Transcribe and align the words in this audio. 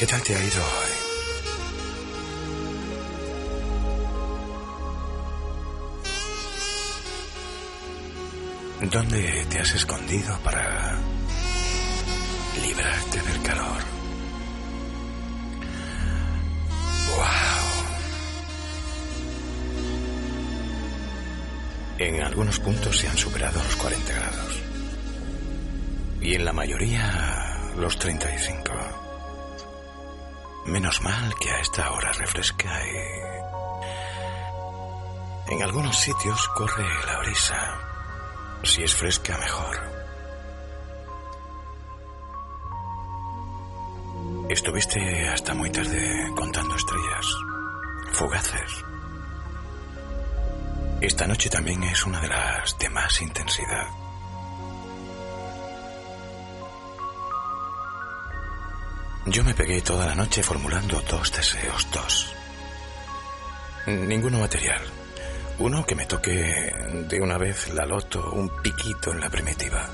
¿qué 0.00 0.06
tal 0.06 0.22
te 0.22 0.34
ha 0.34 0.42
ido 0.42 0.62
hoy? 8.80 8.88
¿Dónde 8.88 9.44
te 9.50 9.58
has 9.58 9.74
escondido 9.74 10.38
para 10.38 10.98
librarte 12.62 13.20
del 13.20 13.42
calor? 13.42 13.82
¡Wow! 17.10 17.26
En 21.98 22.22
algunos 22.22 22.58
puntos 22.58 22.98
se 22.98 23.06
han 23.06 23.18
superado 23.18 23.62
los 23.62 23.76
40 23.76 24.14
grados. 24.14 24.60
Y 26.22 26.36
en 26.36 26.46
la 26.46 26.54
mayoría 26.54 27.74
los 27.76 27.98
35. 27.98 28.59
Menos 30.66 31.00
mal 31.02 31.34
que 31.36 31.50
a 31.50 31.60
esta 31.60 31.90
hora 31.92 32.12
refresca 32.12 32.68
y... 32.86 33.30
En 35.52 35.62
algunos 35.62 35.98
sitios 35.98 36.48
corre 36.48 36.86
la 37.06 37.18
brisa. 37.18 37.78
Si 38.62 38.82
es 38.82 38.94
fresca, 38.94 39.36
mejor. 39.38 39.90
Estuviste 44.48 45.28
hasta 45.28 45.54
muy 45.54 45.70
tarde 45.70 46.32
contando 46.36 46.74
estrellas, 46.76 47.26
fugaces. 48.12 48.84
Esta 51.00 51.26
noche 51.26 51.48
también 51.48 51.82
es 51.84 52.04
una 52.04 52.20
de 52.20 52.28
las 52.28 52.78
de 52.78 52.90
más 52.90 53.22
intensidad. 53.22 53.99
Yo 59.26 59.44
me 59.44 59.54
pegué 59.54 59.82
toda 59.82 60.06
la 60.06 60.14
noche 60.14 60.42
formulando 60.42 61.00
dos 61.02 61.30
deseos, 61.30 61.86
dos. 61.92 62.32
Ninguno 63.86 64.40
material. 64.40 64.80
Uno 65.58 65.84
que 65.84 65.94
me 65.94 66.06
toque 66.06 66.72
de 67.06 67.20
una 67.20 67.36
vez 67.36 67.68
la 67.74 67.84
loto, 67.84 68.32
un 68.32 68.48
piquito 68.62 69.12
en 69.12 69.20
la 69.20 69.28
primitiva. 69.28 69.90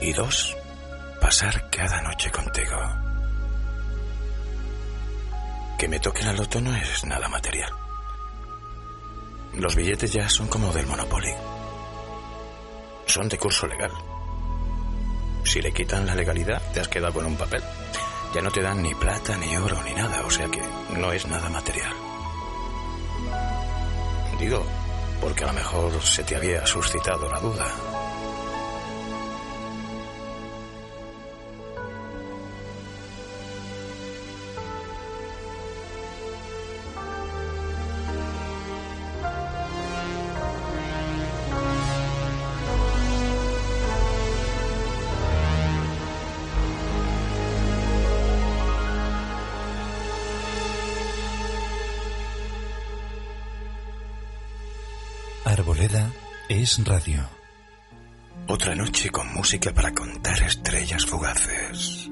Y 0.00 0.12
dos, 0.14 0.56
pasar 1.20 1.68
cada 1.70 2.00
noche 2.00 2.30
contigo. 2.30 2.78
Que 5.78 5.86
me 5.86 6.00
toque 6.00 6.24
la 6.24 6.32
loto 6.32 6.60
no 6.62 6.74
es 6.74 7.04
nada 7.04 7.28
material. 7.28 7.70
Los 9.52 9.76
billetes 9.76 10.12
ya 10.12 10.28
son 10.30 10.48
como 10.48 10.72
del 10.72 10.86
Monopoly. 10.86 11.34
Son 13.06 13.28
de 13.28 13.38
curso 13.38 13.66
legal. 13.66 13.92
Si 15.46 15.62
le 15.62 15.72
quitan 15.72 16.04
la 16.04 16.14
legalidad, 16.14 16.60
te 16.72 16.80
has 16.80 16.88
quedado 16.88 17.14
con 17.14 17.24
un 17.24 17.36
papel. 17.36 17.62
Ya 18.34 18.42
no 18.42 18.50
te 18.50 18.60
dan 18.60 18.82
ni 18.82 18.92
plata, 18.94 19.36
ni 19.38 19.56
oro, 19.56 19.80
ni 19.84 19.94
nada, 19.94 20.26
o 20.26 20.30
sea 20.30 20.48
que 20.48 20.60
no 20.98 21.12
es 21.12 21.24
nada 21.26 21.48
material. 21.48 21.92
Digo, 24.40 24.66
porque 25.20 25.44
a 25.44 25.46
lo 25.46 25.52
mejor 25.52 26.02
se 26.02 26.24
te 26.24 26.34
había 26.34 26.66
suscitado 26.66 27.30
la 27.30 27.38
duda. 27.38 27.66
Es 56.62 56.82
radio. 56.84 57.28
Otra 58.48 58.74
noche 58.74 59.10
con 59.10 59.32
música 59.34 59.72
para 59.72 59.92
contar 59.92 60.42
estrellas 60.42 61.04
fugaces. 61.04 62.05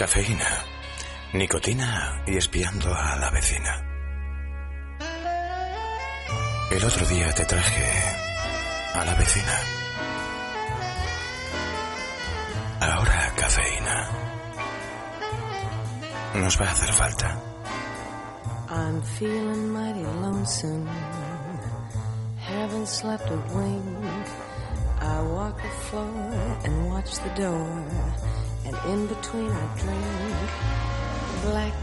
Cafeína, 0.00 0.64
nicotina 1.34 2.22
y 2.26 2.38
espiando 2.38 2.90
a 2.94 3.16
la 3.16 3.30
vecina. 3.30 3.84
El 6.70 6.82
otro 6.82 7.04
día 7.04 7.30
te 7.34 7.44
traje 7.44 7.84
a 8.94 9.04
la 9.04 9.14
vecina. 9.14 9.60
Ahora 12.80 13.32
cafeína. 13.36 14.08
Nos 16.36 16.58
va 16.58 16.64
a 16.64 16.70
hacer 16.70 16.92
falta. 16.94 17.38
I'm 18.70 19.02
feeling 19.02 19.68
mighty 19.68 20.02
lonesome. 20.22 20.88
Haven't 22.38 22.88
slept 22.88 23.28
a 23.28 23.36
wink. 23.54 24.26
I 25.02 25.20
walk 25.20 25.60
the 25.60 25.68
floor 25.68 26.58
and 26.64 26.88
watch 26.88 27.18
the 27.18 27.42
door. 27.42 28.29
In 28.86 29.06
between 29.06 29.52
I 29.52 29.76
drink 29.76 30.50
black 31.42 31.79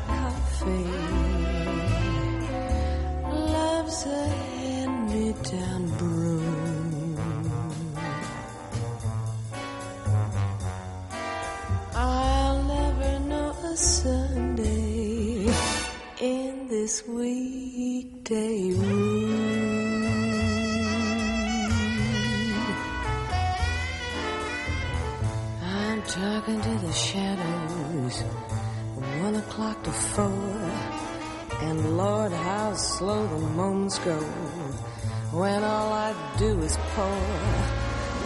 when 35.31 35.63
all 35.63 35.91
I 35.91 36.13
do 36.37 36.59
is 36.61 36.77
pour 36.95 37.19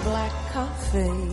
black 0.04 0.32
coffee. 0.52 1.30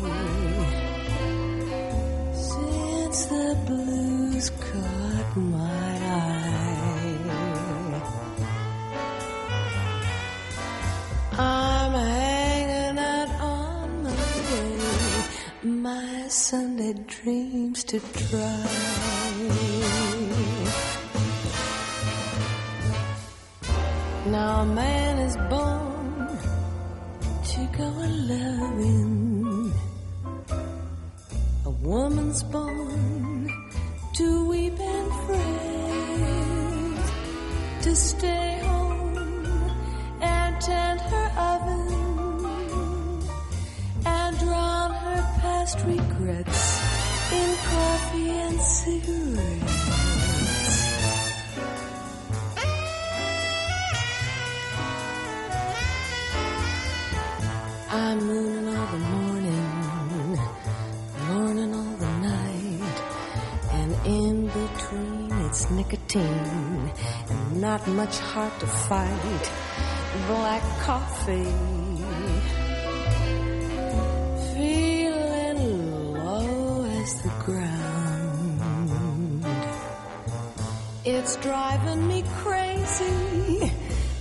Since 2.33 3.27
the 3.27 3.59
blues 3.67 4.51
caught 4.51 5.37
my 5.37 5.99
eye, 6.01 7.19
I'm 11.39 11.93
hanging 11.93 12.99
out 12.99 13.31
on 13.41 14.03
my 14.03 14.11
way, 14.51 14.79
my 15.63 16.29
Sunday 16.29 16.95
dreams 17.07 17.85
to 17.85 18.01
try. 18.01 19.28
Now 24.39 24.61
a 24.61 24.67
man 24.67 25.19
is 25.29 25.37
born 25.51 26.29
to 27.51 27.61
go 27.77 27.89
a 28.07 28.09
loving. 28.33 29.73
A 31.65 31.71
woman's 31.89 32.43
born 32.45 33.51
to 34.19 34.49
weep 34.49 34.79
and 34.79 35.09
fret, 35.25 37.07
to 37.83 37.97
stay 37.97 38.61
home 38.63 39.17
and 40.21 40.61
tend 40.61 41.01
her 41.01 41.29
oven, 41.53 41.89
and 44.07 44.39
drown 44.39 44.91
her 45.05 45.23
past 45.41 45.79
regrets 45.85 46.63
in 47.41 47.49
coffee 47.75 48.31
and 48.47 48.61
cigarettes. 48.61 49.48
And 66.17 66.91
not 67.61 67.87
much 67.89 68.19
heart 68.19 68.59
to 68.61 68.67
fight. 68.67 69.51
Black 70.27 70.63
coffee, 70.81 71.53
feeling 74.55 76.15
low 76.15 76.85
as 76.85 77.23
the 77.23 77.33
ground. 77.45 79.45
It's 81.05 81.37
driving 81.37 82.07
me 82.09 82.25
crazy, 82.39 83.73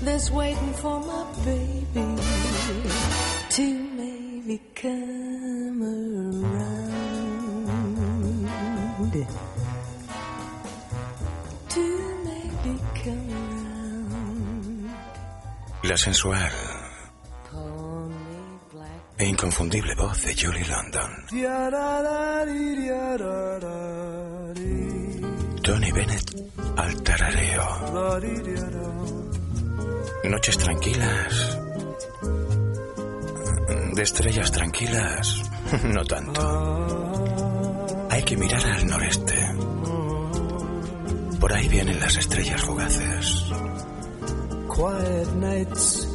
this 0.01 0.29
waiting 0.31 0.73
for 0.73 0.99
my 0.99 1.25
baby 1.45 2.21
to 3.49 3.73
maybe 3.97 4.61
come 4.75 5.26
sensual 15.97 16.51
e 19.17 19.25
inconfundible 19.25 19.95
voz 19.95 20.21
de 20.23 20.35
Julie 20.35 20.65
London. 20.67 21.11
Tony 25.63 25.91
Bennett 25.91 26.35
al 26.77 27.03
tarareo. 27.03 27.65
Noches 30.23 30.57
tranquilas. 30.57 31.57
De 33.93 34.03
estrellas 34.03 34.51
tranquilas, 34.51 35.41
no 35.83 36.05
tanto. 36.05 38.07
Hay 38.11 38.23
que 38.23 38.37
mirar 38.37 38.65
al 38.65 38.85
noreste. 38.85 39.33
Por 41.39 41.53
ahí 41.53 41.67
vienen 41.67 41.99
las 41.99 42.15
estrellas 42.17 42.61
fugaces. 42.61 43.45
Quiet 44.77 45.33
nights 45.33 46.05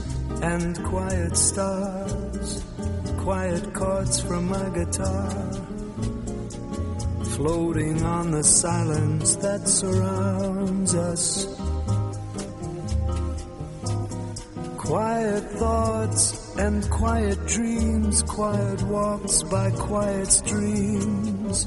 and 0.41 0.85
quiet 0.85 1.37
stars, 1.37 2.65
quiet 3.19 3.75
chords 3.75 4.21
from 4.21 4.47
my 4.47 4.69
guitar, 4.69 5.31
floating 7.35 8.05
on 8.05 8.31
the 8.31 8.45
silence 8.45 9.35
that 9.35 9.67
surrounds 9.67 10.95
us. 10.95 11.47
Quiet 14.79 15.43
thoughts 15.59 16.57
and 16.57 16.89
quiet 16.89 17.45
dreams, 17.49 18.23
quiet 18.23 18.83
walks 18.83 19.43
by 19.43 19.73
quiet 19.73 20.29
streams, 20.29 21.67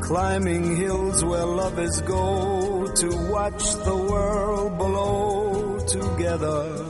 climbing 0.00 0.74
hills 0.74 1.22
where 1.22 1.44
lovers 1.44 2.00
go 2.00 2.86
to 2.94 3.30
watch 3.30 3.74
the 3.84 3.96
world 4.10 4.78
below 4.78 5.47
together. 5.88 6.84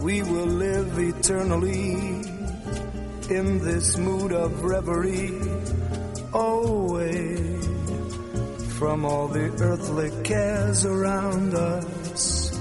We 0.00 0.22
will 0.22 0.46
live 0.46 0.98
eternally 0.98 1.92
in 3.30 3.58
this 3.64 3.96
mood 3.96 4.32
of 4.32 4.62
reverie, 4.62 5.40
away 6.34 7.36
from 8.78 9.04
all 9.06 9.28
the 9.28 9.50
earthly 9.60 10.10
cares 10.24 10.84
around 10.84 11.54
us. 11.54 12.52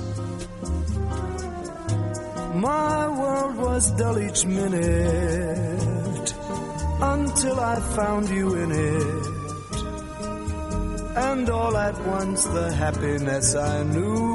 My 2.55 3.07
world 3.09 3.57
was 3.57 3.91
dull 3.97 4.19
each 4.19 4.45
minute 4.45 6.33
until 7.01 7.59
I 7.59 7.75
found 7.97 8.29
you 8.29 8.55
in 8.55 8.71
it. 8.71 9.33
And 11.15 11.49
all 11.49 11.75
at 11.75 11.99
once 12.07 12.45
the 12.45 12.71
happiness 12.71 13.53
I 13.53 13.83
knew 13.83 14.32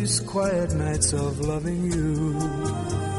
these 0.00 0.20
quiet 0.20 0.72
nights 0.72 1.12
of 1.12 1.40
loving 1.40 1.92
you. 1.92 3.09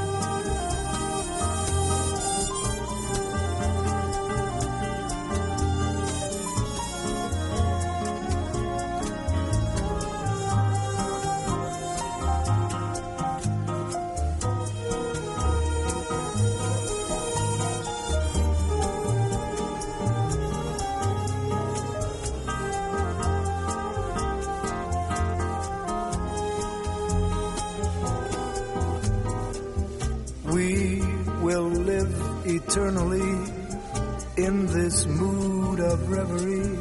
This 34.91 35.05
mood 35.05 35.79
of 35.79 36.09
reverie, 36.09 36.77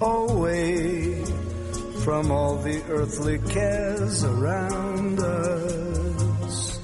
away 0.00 1.24
from 2.04 2.30
all 2.30 2.56
the 2.56 2.82
earthly 2.88 3.38
cares 3.38 4.24
around 4.24 5.18
us. 5.20 6.80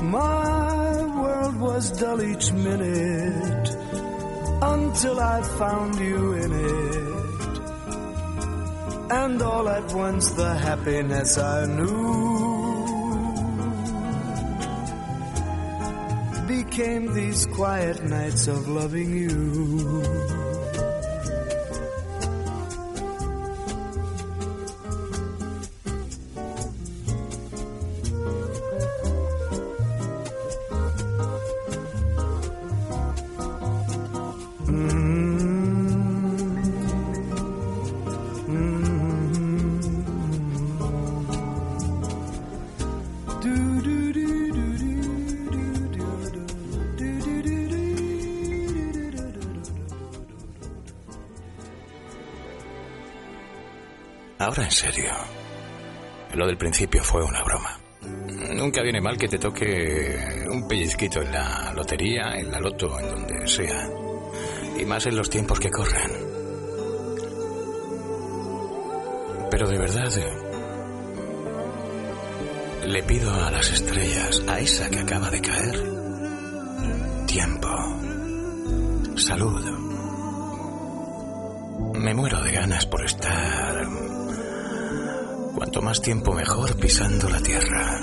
My 0.00 1.04
world 1.22 1.56
was 1.60 1.90
dull 1.98 2.22
each 2.22 2.52
minute 2.52 3.68
until 4.62 5.20
I 5.20 5.42
found 5.42 5.98
you 5.98 6.32
in 6.34 6.52
it. 6.52 7.12
And 9.10 9.42
all 9.42 9.68
at 9.68 9.92
once 9.92 10.30
the 10.30 10.54
happiness 10.54 11.38
I 11.38 11.66
knew 11.66 12.21
became 16.74 17.12
these 17.12 17.44
quiet 17.46 18.02
nights 18.04 18.48
of 18.48 18.66
loving 18.66 19.14
you. 19.14 20.41
Ahora 54.52 54.64
en 54.64 54.70
serio. 54.70 55.10
Lo 56.34 56.46
del 56.46 56.58
principio 56.58 57.02
fue 57.02 57.24
una 57.24 57.42
broma. 57.42 57.80
Nunca 58.52 58.82
viene 58.82 59.00
mal 59.00 59.16
que 59.16 59.26
te 59.26 59.38
toque 59.38 60.44
un 60.46 60.68
pellizquito 60.68 61.22
en 61.22 61.32
la 61.32 61.72
lotería, 61.72 62.36
en 62.36 62.50
la 62.50 62.60
loto, 62.60 63.00
en 63.00 63.08
donde 63.08 63.48
sea. 63.48 63.88
Y 64.78 64.84
más 64.84 65.06
en 65.06 65.16
los 65.16 65.30
tiempos 65.30 65.58
que 65.58 65.70
corren. 65.70 66.10
Pero 69.50 69.66
de 69.66 69.78
verdad, 69.78 70.12
le 72.88 73.02
pido 73.04 73.32
a 73.32 73.50
las 73.50 73.70
estrellas, 73.70 74.42
a 74.48 74.60
esa 74.60 74.90
que 74.90 74.98
acaba 74.98 75.30
de 75.30 75.40
caer, 75.40 75.82
tiempo, 77.26 77.70
salud. 79.16 79.71
Cuanto 85.72 85.86
más 85.86 86.02
tiempo 86.02 86.34
mejor 86.34 86.76
pisando 86.76 87.30
la 87.30 87.40
tierra. 87.40 87.98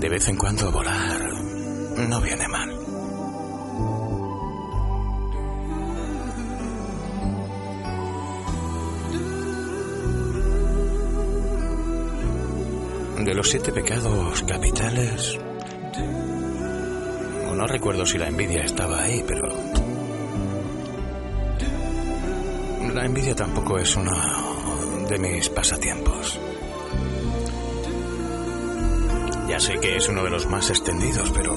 De 0.00 0.08
vez 0.08 0.26
en 0.26 0.36
cuando 0.36 0.72
volar 0.72 1.20
no 2.08 2.20
viene 2.20 2.48
mal. 2.48 2.70
De 13.24 13.34
los 13.34 13.48
siete 13.48 13.70
pecados 13.70 14.42
capitales, 14.42 15.38
no 17.54 17.66
recuerdo 17.68 18.04
si 18.04 18.18
la 18.18 18.26
envidia 18.26 18.64
estaba 18.64 19.04
ahí, 19.04 19.22
pero 19.24 19.46
la 22.92 23.04
envidia 23.04 23.36
tampoco 23.36 23.78
es 23.78 23.94
uno 23.94 24.49
de 25.10 25.18
mis 25.18 25.48
pasatiempos. 25.48 26.38
Ya 29.48 29.58
sé 29.58 29.74
que 29.80 29.96
es 29.96 30.08
uno 30.08 30.22
de 30.22 30.30
los 30.30 30.46
más 30.46 30.70
extendidos, 30.70 31.30
pero 31.30 31.56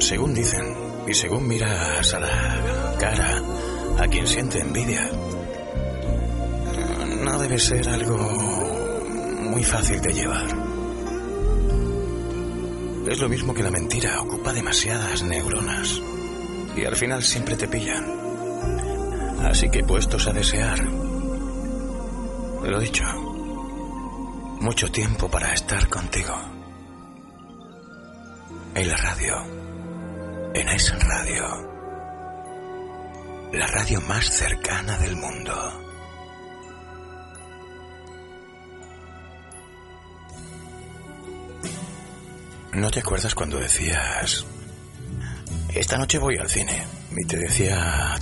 según 0.00 0.32
dicen 0.32 0.74
y 1.06 1.12
según 1.12 1.46
miras 1.46 2.14
a 2.14 2.20
la 2.20 2.96
cara 2.98 3.42
a 3.98 4.08
quien 4.08 4.26
siente 4.26 4.60
envidia, 4.60 5.10
no 7.22 7.38
debe 7.38 7.58
ser 7.58 7.86
algo 7.86 8.16
muy 8.16 9.62
fácil 9.62 10.00
de 10.00 10.14
llevar. 10.14 10.46
Es 13.06 13.18
lo 13.18 13.28
mismo 13.28 13.52
que 13.52 13.62
la 13.62 13.70
mentira, 13.70 14.22
ocupa 14.22 14.54
demasiadas 14.54 15.22
neuronas 15.24 16.00
y 16.74 16.86
al 16.86 16.96
final 16.96 17.22
siempre 17.22 17.56
te 17.56 17.68
pillan. 17.68 18.19
Así 19.50 19.68
que 19.68 19.82
puestos 19.82 20.28
a 20.28 20.32
desear, 20.32 20.78
lo 22.62 22.78
dicho, 22.78 23.02
mucho 24.60 24.92
tiempo 24.92 25.28
para 25.28 25.52
estar 25.52 25.88
contigo. 25.88 26.36
En 28.76 28.88
la 28.88 28.96
radio, 28.96 29.34
en 30.54 30.68
esa 30.68 30.96
radio, 30.98 31.44
la 33.52 33.66
radio 33.66 34.00
más 34.02 34.30
cercana 34.30 34.96
del 34.98 35.16
mundo. 35.16 35.52
¿No 42.74 42.88
te 42.88 43.00
acuerdas 43.00 43.34
cuando 43.34 43.58
decías, 43.58 44.46
esta 45.74 45.98
noche 45.98 46.18
voy 46.18 46.36
al 46.40 46.48
cine? 46.48 46.86
Y 47.16 47.26
te 47.26 47.36
decía 47.36 48.16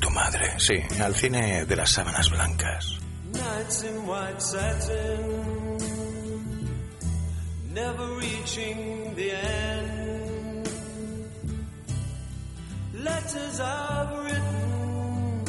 sí, 0.59 0.75
al 1.01 1.15
cine 1.15 1.65
de 1.65 1.77
las 1.77 1.91
sábanas 1.91 2.31
blancas. 2.31 2.99
Nights 3.33 3.85
in 3.85 4.07
white 4.07 4.41
satin, 4.41 5.79
never 7.73 8.07
reaching 8.17 9.15
the 9.15 9.31
end. 9.33 10.69
Letters 12.95 13.61
I've 13.61 14.25
written, 14.25 15.45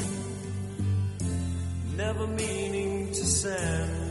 never 1.95 2.27
meaning 2.27 3.07
to 3.11 3.25
send. 3.25 4.09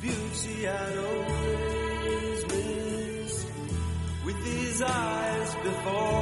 Beauty 0.00 0.68
I'd 0.68 0.98
always 0.98 2.44
missed 2.46 3.46
with 4.24 4.44
these 4.44 4.82
eyes 4.82 5.54
before. 5.62 6.21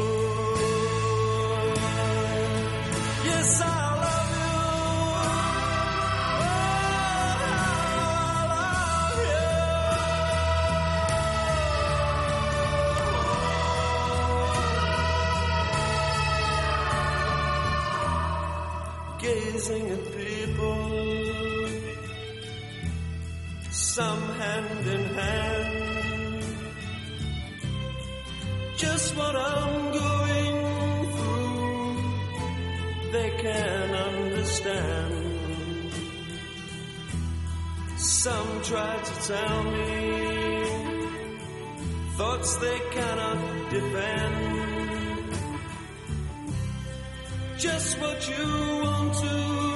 Try 38.71 38.97
to 39.03 39.27
tell 39.27 39.63
me 39.63 40.63
thoughts 42.15 42.55
they 42.55 42.79
cannot 42.91 43.69
defend. 43.69 45.35
Just 47.57 47.99
what 47.99 48.29
you 48.29 48.45
want 48.81 49.13
to 49.15 49.70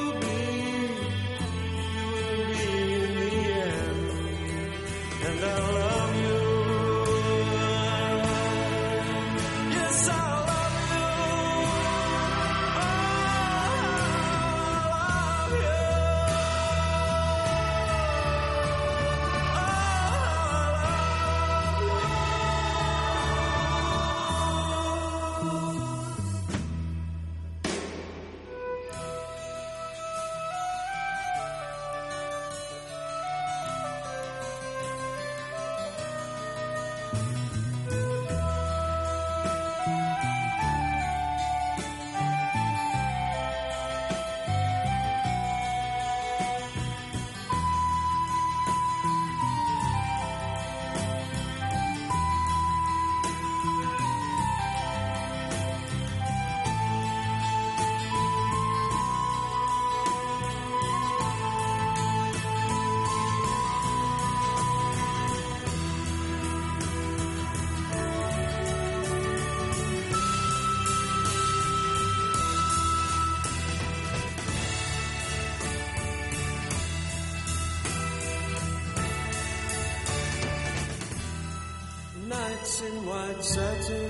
What's 83.05 83.55
that? 83.55 84.04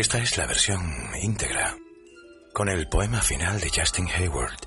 Esta 0.00 0.16
es 0.16 0.38
la 0.38 0.46
versión 0.46 0.80
íntegra, 1.20 1.76
con 2.54 2.70
el 2.70 2.88
poema 2.88 3.20
final 3.20 3.60
de 3.60 3.68
Justin 3.68 4.08
Hayward. 4.08 4.58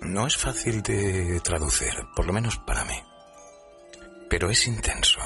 No 0.00 0.26
es 0.26 0.34
fácil 0.38 0.82
de 0.82 1.38
traducir, 1.40 1.92
por 2.16 2.26
lo 2.26 2.32
menos 2.32 2.56
para 2.56 2.86
mí, 2.86 2.98
pero 4.30 4.48
es 4.48 4.66
intenso. 4.66 5.20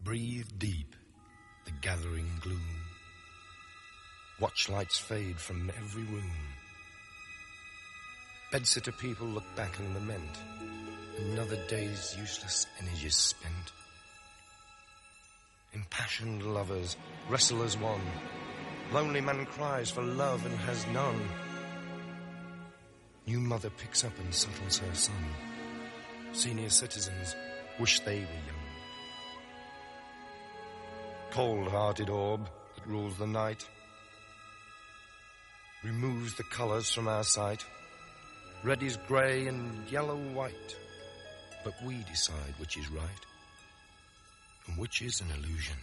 Breathe 0.00 0.58
deep 0.58 0.94
the 1.64 1.72
gathering 1.80 2.28
gloom. 2.42 2.60
Watch 4.38 4.68
lights 4.68 5.00
fade 5.00 5.38
from 5.38 5.70
every 5.70 6.04
room. 6.04 6.30
Bedsitter 8.52 8.92
people 8.98 9.28
look 9.28 9.46
back 9.56 9.78
and 9.78 9.94
lament. 9.94 10.77
Another 11.18 11.56
day's 11.68 12.16
useless 12.18 12.66
energies 12.80 13.16
spent. 13.16 13.72
Impassioned 15.72 16.42
lovers 16.42 16.96
wrestle 17.28 17.62
as 17.62 17.76
one. 17.76 18.00
Lonely 18.92 19.20
man 19.20 19.44
cries 19.46 19.90
for 19.90 20.02
love 20.02 20.46
and 20.46 20.56
has 20.60 20.86
none. 20.88 21.20
New 23.26 23.40
mother 23.40 23.68
picks 23.68 24.04
up 24.04 24.18
and 24.18 24.32
settles 24.32 24.78
her 24.78 24.94
son. 24.94 25.24
Senior 26.32 26.70
citizens 26.70 27.34
wish 27.78 28.00
they 28.00 28.20
were 28.20 28.20
young. 28.20 28.64
Cold-hearted 31.30 32.08
orb 32.08 32.48
that 32.74 32.86
rules 32.86 33.16
the 33.18 33.26
night 33.26 33.66
removes 35.84 36.34
the 36.36 36.42
colors 36.44 36.90
from 36.90 37.06
our 37.06 37.24
sight. 37.24 37.64
Red 38.64 38.82
is 38.82 38.96
grey 39.06 39.46
and 39.46 39.88
yellow 39.90 40.16
white, 40.16 40.76
but 41.64 41.74
we 41.84 42.02
decide 42.04 42.54
which 42.58 42.76
is 42.76 42.90
right 42.90 43.24
and 44.66 44.78
which 44.78 45.02
is 45.02 45.20
an 45.20 45.28
illusion. 45.36 45.76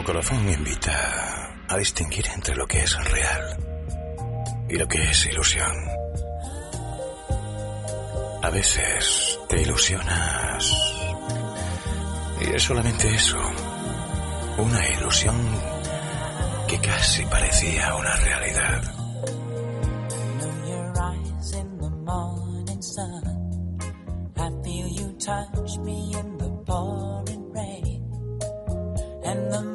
Como 0.00 0.14
colofón 0.14 0.48
invita 0.48 1.52
a 1.68 1.76
distinguir 1.76 2.26
entre 2.34 2.56
lo 2.56 2.66
que 2.66 2.78
es 2.80 2.96
real 3.04 3.56
y 4.66 4.78
lo 4.78 4.88
que 4.88 5.02
es 5.02 5.26
ilusión. 5.26 5.76
A 8.42 8.48
veces 8.48 9.38
te 9.46 9.60
ilusionas 9.60 10.74
y 12.40 12.44
es 12.56 12.62
solamente 12.62 13.14
eso, 13.14 13.36
una 14.56 14.88
ilusión 14.88 15.36
que 16.66 16.78
casi 16.78 17.22
parecía 17.26 17.94
una 17.94 18.16
realidad. 18.16 19.00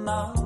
And 0.08 0.45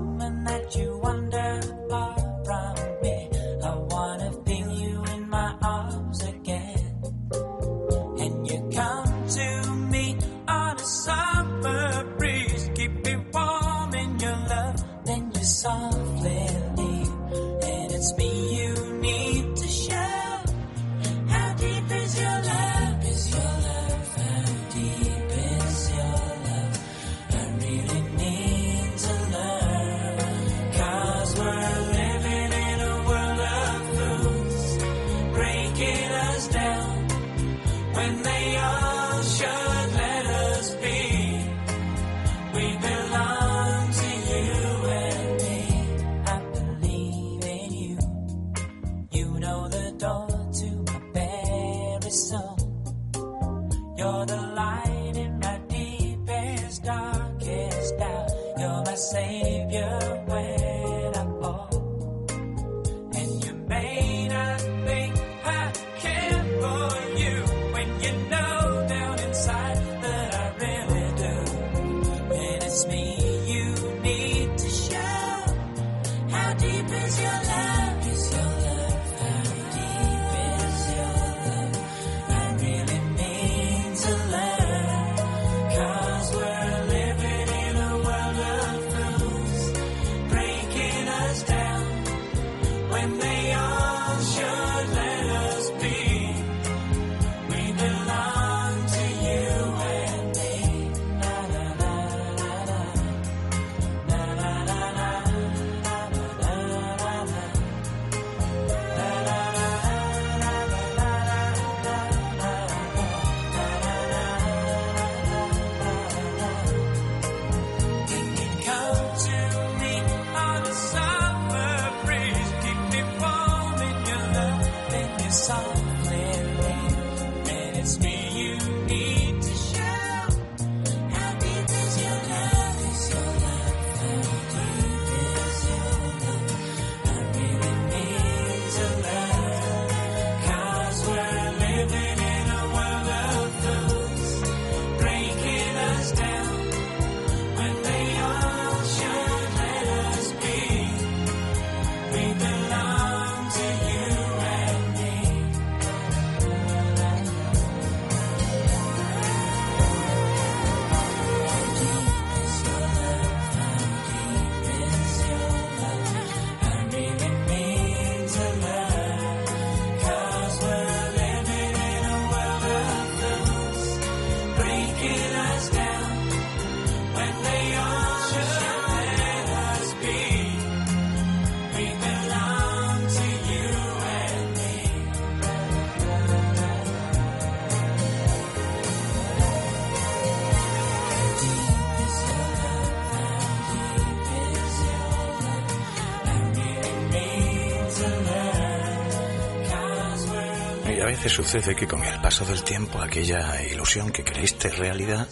Sucede 201.30 201.76
que 201.76 201.88
con 201.88 202.04
el 202.04 202.20
paso 202.20 202.44
del 202.44 202.64
tiempo 202.64 203.00
aquella 203.00 203.62
ilusión 203.64 204.12
que 204.12 204.24
creíste 204.24 204.68
realidad 204.70 205.28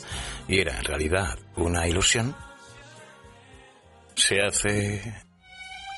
y 0.48 0.60
era 0.60 0.78
en 0.78 0.84
realidad 0.84 1.38
una 1.56 1.88
ilusión, 1.88 2.36
se 4.16 4.40
hace 4.40 5.02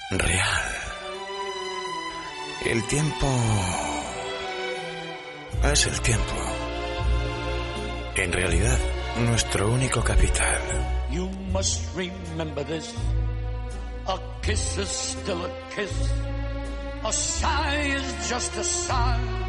real. 0.09 0.63
El 2.65 2.87
tiempo 2.87 3.27
es 5.71 5.85
el 5.85 6.01
tiempo. 6.01 6.33
En 8.15 8.31
realidad, 8.31 8.79
nuestro 9.27 9.69
único 9.69 10.01
capital. 10.01 10.61
You 11.11 11.29
must 11.51 11.81
remember 11.95 12.65
this. 12.65 12.95
A 14.07 14.17
kiss 14.41 14.77
is 14.77 14.89
still 14.89 15.45
a 15.45 15.51
kiss. 15.75 15.91
A 17.03 17.13
sigh 17.13 17.95
is 17.95 18.29
just 18.29 18.57
a 18.57 18.63
sigh. 18.63 19.48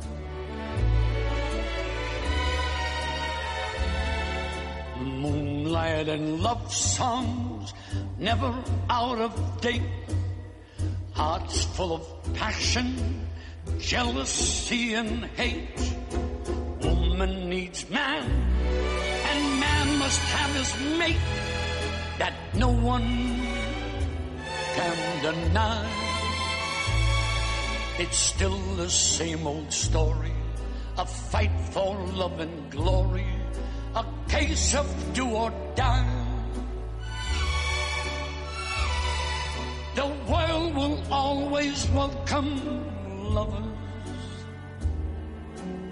Moonlight 5.01 6.07
and 6.07 6.41
love 6.41 6.73
songs 6.73 7.73
never 8.17 8.53
out 8.89 9.19
of 9.19 9.61
date. 9.61 9.81
Hearts 11.13 11.65
full 11.75 11.93
of 11.93 12.33
passion, 12.33 13.27
jealousy 13.79 14.93
and 14.93 15.25
hate. 15.25 15.95
Woman 16.83 17.49
needs 17.49 17.89
man, 17.89 18.23
and 18.23 19.59
man 19.59 19.97
must 19.99 20.19
have 20.19 20.55
his 20.55 20.97
mate. 20.97 21.27
That 22.17 22.33
no 22.53 22.69
one 22.69 23.41
can 24.75 25.23
deny. 25.23 26.11
It's 27.99 28.17
still 28.17 28.57
the 28.77 28.89
same 28.89 29.45
old 29.45 29.71
story. 29.71 30.33
A 30.97 31.05
fight 31.05 31.51
for 31.71 31.95
love 32.13 32.39
and 32.39 32.71
glory. 32.71 33.40
A 33.95 34.05
case 34.29 34.75
of 34.75 34.87
do 35.13 35.27
or 35.29 35.51
die. 35.75 36.21
The 39.95 40.07
world 40.31 40.75
will 40.75 41.03
always 41.11 41.87
welcome 41.89 43.33
lovers 43.33 43.65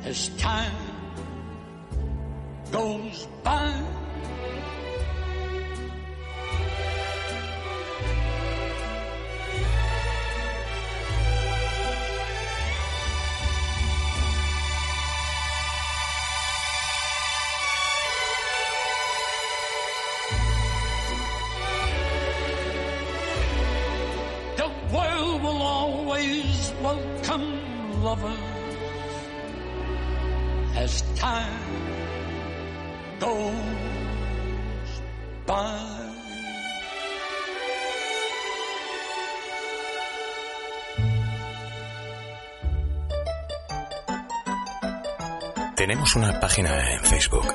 as 0.05 0.29
time 0.38 0.71
goes 2.71 3.27
by. 3.43 3.98
Tenemos 45.75 46.15
una 46.15 46.39
página 46.39 46.93
en 46.93 47.03
Facebook. 47.05 47.47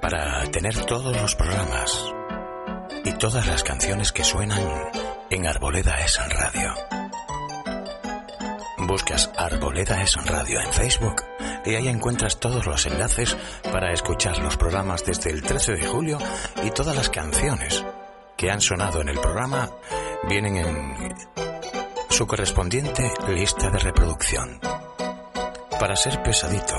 para 0.00 0.44
tener 0.50 0.84
todos 0.84 1.16
los 1.16 1.34
programas 1.34 2.12
y 3.04 3.12
todas 3.14 3.46
las 3.46 3.62
canciones 3.62 4.12
que 4.12 4.24
suenan 4.24 4.60
en 5.30 5.46
Arboleda 5.46 5.94
es 6.04 6.18
Radio. 6.28 7.03
Buscas 8.86 9.30
Arboleda 9.36 10.02
es 10.02 10.14
Radio 10.26 10.60
en 10.60 10.70
Facebook 10.72 11.22
y 11.64 11.74
ahí 11.74 11.88
encuentras 11.88 12.38
todos 12.38 12.66
los 12.66 12.84
enlaces 12.84 13.34
para 13.62 13.92
escuchar 13.92 14.38
los 14.38 14.58
programas 14.58 15.04
desde 15.04 15.30
el 15.30 15.42
13 15.42 15.72
de 15.72 15.86
julio 15.86 16.18
y 16.62 16.70
todas 16.70 16.94
las 16.94 17.08
canciones 17.08 17.82
que 18.36 18.50
han 18.50 18.60
sonado 18.60 19.00
en 19.00 19.08
el 19.08 19.18
programa 19.18 19.70
vienen 20.28 20.56
en 20.56 21.14
su 22.10 22.26
correspondiente 22.26 23.10
lista 23.28 23.70
de 23.70 23.78
reproducción. 23.78 24.60
Para 25.80 25.96
ser 25.96 26.22
pesadito, 26.22 26.76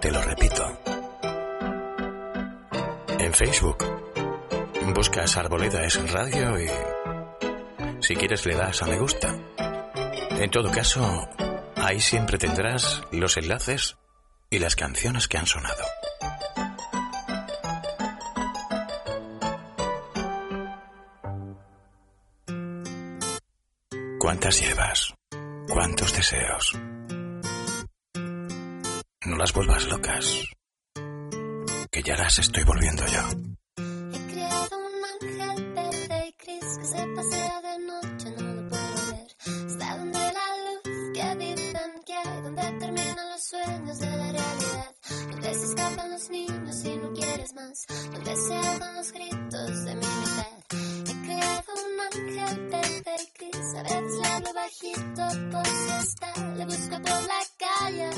te 0.00 0.10
lo 0.10 0.22
repito. 0.22 0.78
En 3.18 3.34
Facebook, 3.34 3.84
buscas 4.94 5.36
Arboleda 5.36 5.84
es 5.84 6.10
Radio 6.10 6.58
y 6.58 6.68
si 8.00 8.16
quieres 8.16 8.46
le 8.46 8.54
das 8.54 8.82
a 8.82 8.86
me 8.86 8.98
gusta. 8.98 9.34
En 10.44 10.50
todo 10.50 10.70
caso, 10.70 11.26
ahí 11.74 11.98
siempre 12.02 12.36
tendrás 12.36 13.00
los 13.10 13.38
enlaces 13.38 13.96
y 14.50 14.58
las 14.58 14.76
canciones 14.76 15.26
que 15.26 15.38
han 15.38 15.46
sonado. 15.46 15.82
¿Cuántas 24.18 24.60
llevas? 24.60 25.14
¿Cuántos 25.66 26.14
deseos? 26.14 26.78
No 29.24 29.36
las 29.38 29.54
vuelvas 29.54 29.86
locas, 29.86 30.44
que 31.90 32.02
ya 32.02 32.18
las 32.18 32.38
estoy 32.38 32.64
volviendo 32.64 33.06
yo. 33.06 33.53
Sueños 43.54 43.98
de 43.98 44.10
la 44.10 44.32
realidad. 44.32 44.94
Donde 45.30 45.54
se 45.54 45.64
escapan 45.66 46.10
los 46.10 46.30
niños 46.30 46.84
y 46.84 46.96
no 46.96 47.12
quieres 47.12 47.54
más. 47.54 47.86
Donde 48.12 48.36
se 48.36 48.54
ahogan 48.54 48.94
los 48.96 49.12
gritos 49.12 49.84
de 49.84 49.94
mi 49.94 50.06
mitad. 50.20 50.54
He 51.08 51.26
creado 51.26 51.72
un 51.86 52.00
ángel 52.00 52.70
gris, 53.38 53.74
a 53.76 53.82
veces 53.82 54.18
le 54.20 54.28
hablo 54.28 54.54
bajito 54.54 55.24
por 55.52 55.66
si 55.66 55.92
está. 56.02 56.54
Le 56.56 56.64
busco 56.64 56.96
por 57.02 57.22
la 57.32 57.42
calle, 57.58 58.10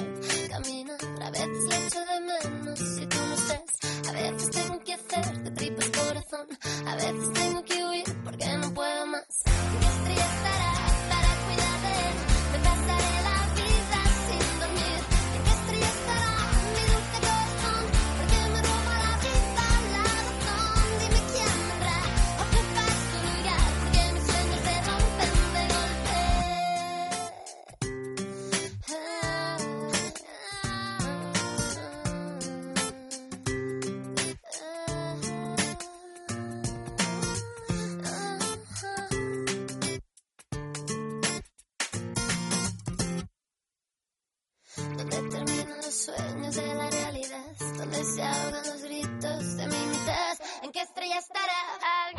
caminar, 0.48 0.98
a 1.22 1.30
veces 1.30 1.64
le 1.68 1.86
echo 1.86 2.00
de 2.00 2.20
menos 2.20 2.78
si 2.78 3.06
tú 3.06 3.16
no 3.28 3.34
estás. 3.34 4.08
A 4.08 4.12
veces 4.12 4.50
tengo 4.50 4.80
que 4.80 4.94
hacer 4.94 5.42
de 5.42 5.50
tripas 5.50 5.88
corazón, 5.88 6.46
a 6.86 6.94
veces 6.94 7.32
tengo 7.32 7.64
que 7.64 7.84
huir 7.84 8.22
porque 8.24 8.56
no 8.56 8.72
puedo 8.74 9.06
más. 9.06 9.85
Sueños 46.06 46.54
de 46.54 46.74
la 46.74 46.88
realidad, 46.88 47.56
donde 47.78 48.04
se 48.04 48.22
ahogan 48.22 48.64
los 48.64 48.82
gritos 48.82 49.56
de 49.56 49.66
mi 49.66 49.86
mitad. 49.86 50.38
¿En 50.62 50.70
qué 50.70 50.82
estrella 50.82 51.18
estará? 51.18 52.15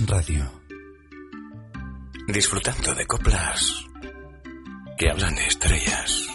Radio. 0.00 0.50
Disfrutando 2.26 2.94
de 2.94 3.06
coplas 3.06 3.84
que 4.96 5.10
hablan 5.10 5.34
de 5.34 5.46
estrellas. 5.46 6.28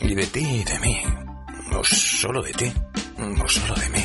Y 0.00 0.14
de 0.14 0.26
ti 0.26 0.40
y 0.40 0.64
de 0.64 0.78
mí. 0.78 1.02
O 1.72 1.84
solo 1.84 2.42
de 2.42 2.52
ti. 2.52 2.72
O 3.18 3.48
solo 3.48 3.74
de 3.74 3.88
mí. 3.90 4.04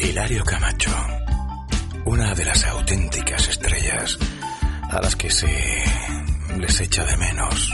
Hilario 0.00 0.44
Camacho. 0.44 0.94
Una 2.04 2.34
de 2.34 2.44
las 2.44 2.64
auténticas 2.64 3.48
estrellas 3.48 4.18
a 4.90 5.00
las 5.00 5.16
que 5.16 5.30
se 5.30 5.48
les 6.58 6.80
echa 6.82 7.04
de 7.06 7.16
menos. 7.16 7.72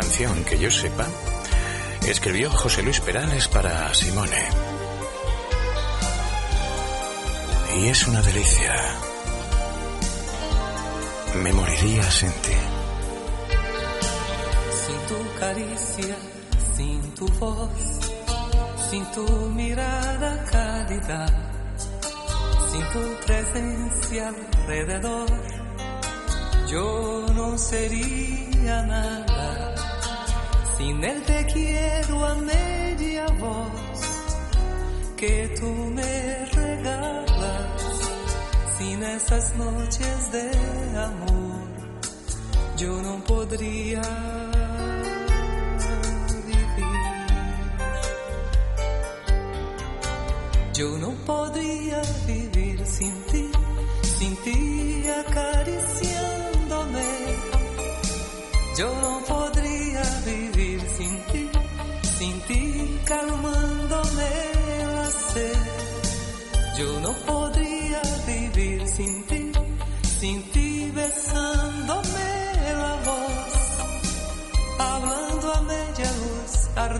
Canción 0.00 0.44
que 0.44 0.56
yo 0.60 0.70
sepa 0.70 1.06
escribió 2.06 2.48
José 2.52 2.84
Luis 2.84 3.00
Perales 3.00 3.48
para 3.48 3.92
Simone. 3.92 4.44
Y 7.76 7.88
es 7.88 8.06
una 8.06 8.22
delicia. 8.22 8.74
Me 11.42 11.52
moriría 11.52 12.04
sin 12.12 12.30
ti. 12.30 12.58
Sin 14.82 14.98
tu 15.10 15.40
caricia, 15.40 16.16
sin 16.76 17.14
tu 17.14 17.26
voz, 17.40 17.70
sin 18.90 19.04
tu 19.10 19.26
mirada 19.50 20.44
cálida, 20.44 21.26
sin 22.70 22.84
tu 22.94 23.26
presencia 23.26 24.28
alrededor, 24.28 25.28
yo 26.68 27.26
no 27.34 27.58
sería 27.58 28.82
nada. 28.82 29.27
Sin 30.78 31.02
el 31.02 31.22
te 31.22 31.44
quiero 31.46 32.24
a 32.24 32.34
media 32.36 33.26
voz 33.40 34.00
que 35.16 35.52
tú 35.58 35.66
me 35.66 36.44
regalas, 36.46 37.82
sin 38.78 39.02
esas 39.02 39.56
noches 39.56 40.32
de 40.32 40.50
amor 40.96 41.58
yo 42.76 43.02
no 43.02 43.24
podría 43.24 44.02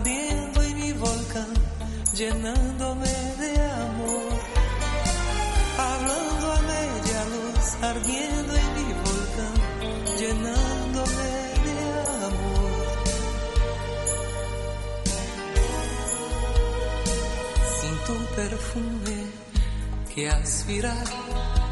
ardiendo 0.09 0.63
en 0.63 0.75
mi 0.75 0.93
volcán, 0.93 1.53
llenándome 2.15 3.13
de 3.37 3.61
amor. 3.61 4.39
Hablando 5.77 6.51
a 6.51 6.61
media 6.61 7.25
luz, 7.33 7.75
ardiendo 7.81 8.55
en 8.55 8.73
mi 8.77 8.93
volcán, 9.05 9.55
llenándome 10.17 11.29
de 11.65 11.77
amor. 12.25 12.87
Sin 17.79 17.95
tu 18.07 18.15
perfume 18.35 19.17
que 20.13 20.29
aspirar, 20.29 21.07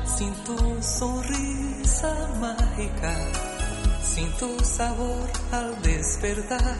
sin 0.05 0.33
tu 0.45 0.57
sonrisa 0.81 2.13
mágica, 2.39 3.15
sin 4.03 4.31
tu 4.33 4.63
sabor 4.63 5.29
al 5.51 5.81
despertar, 5.81 6.77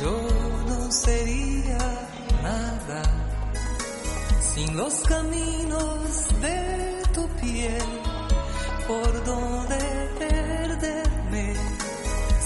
yo 0.00 0.51
no 0.78 0.90
sería 0.90 1.78
nada. 2.42 3.02
Sin 4.54 4.76
los 4.76 4.94
caminos 5.02 6.28
de 6.40 7.02
tu 7.14 7.26
piel, 7.40 7.88
por 8.86 9.24
donde 9.24 9.78
perderme, 10.18 11.54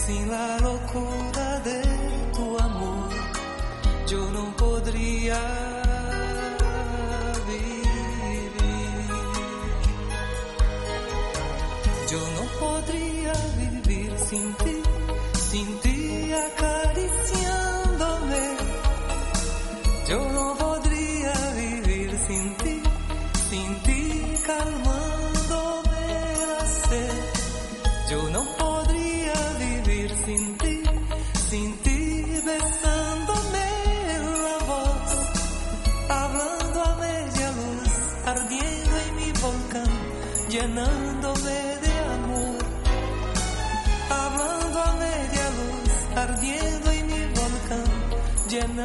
sin 0.06 0.30
la 0.30 0.58
locura 0.60 1.60
de 1.60 1.82
tu 2.36 2.58
amor, 2.58 3.10
yo 4.06 4.30
no 4.30 4.56
podría 4.56 5.40
vivir. 7.48 7.86
Yo 12.12 12.20
no 12.36 12.44
podría 12.60 13.32
vivir 13.58 14.12
sin 14.28 14.54
ti, 14.54 14.75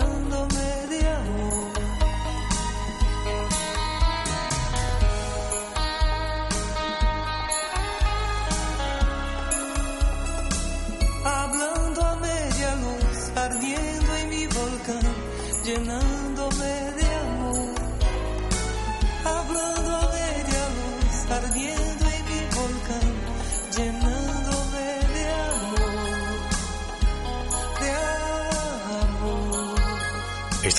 llenándome 0.02 0.31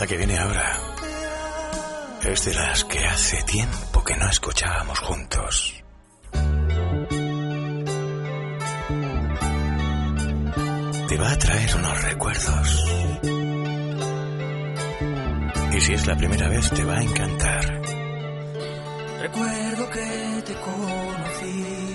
Esta 0.02 0.16
que 0.16 0.18
viene 0.18 0.36
ahora 0.36 0.80
es 2.24 2.44
de 2.44 2.54
las 2.54 2.84
que 2.86 2.98
hace 2.98 3.40
tiempo 3.44 4.02
que 4.02 4.16
no 4.16 4.28
escuchábamos 4.28 4.98
juntos. 4.98 5.84
Te 11.08 11.16
va 11.18 11.30
a 11.30 11.38
traer 11.38 11.76
unos 11.76 12.02
recuerdos. 12.02 12.84
Y 15.72 15.80
si 15.80 15.92
es 15.92 16.04
la 16.08 16.16
primera 16.16 16.48
vez, 16.48 16.68
te 16.70 16.84
va 16.84 16.96
a 16.96 17.02
encantar. 17.04 17.82
Recuerdo 19.20 19.90
que 19.90 20.42
te 20.46 20.54
conocí, 20.54 21.91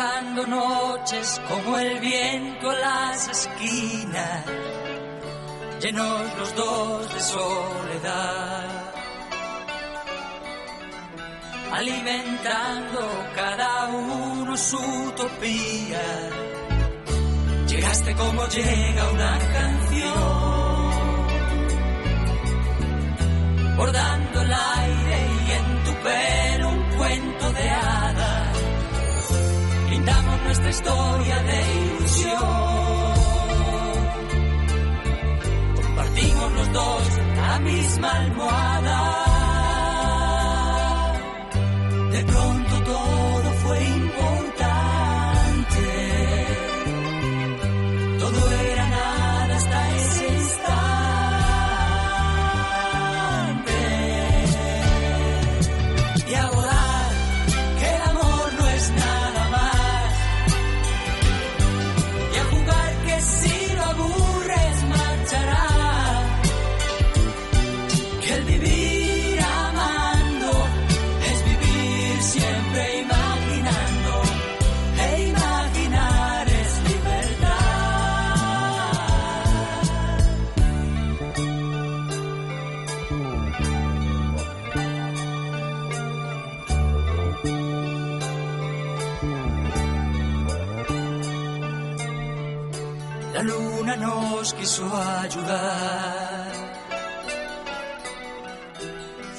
burlando 0.00 0.46
noches 0.46 1.40
como 1.46 1.78
el 1.78 2.00
viento 2.00 2.70
a 2.70 2.74
las 2.74 3.28
esquinas, 3.28 4.44
llenos 5.80 6.38
los 6.38 6.54
dos 6.54 7.14
de 7.14 7.20
soledad, 7.20 8.92
alimentando 11.72 13.00
cada 13.34 13.88
uno 13.88 14.56
su 14.56 14.78
utopía. 14.78 16.02
Llegaste 17.66 18.14
como 18.14 18.46
llega 18.48 19.10
una 19.10 19.38
canción 19.52 20.60
el 23.80 24.09
nuestra 30.60 30.70
historia 30.70 31.42
de 31.42 31.58
ilusión. 31.86 32.40
Compartimos 35.76 36.52
los 36.52 36.72
dos 36.72 37.18
la 37.36 37.58
misma 37.60 38.10
almohada. 38.10 39.19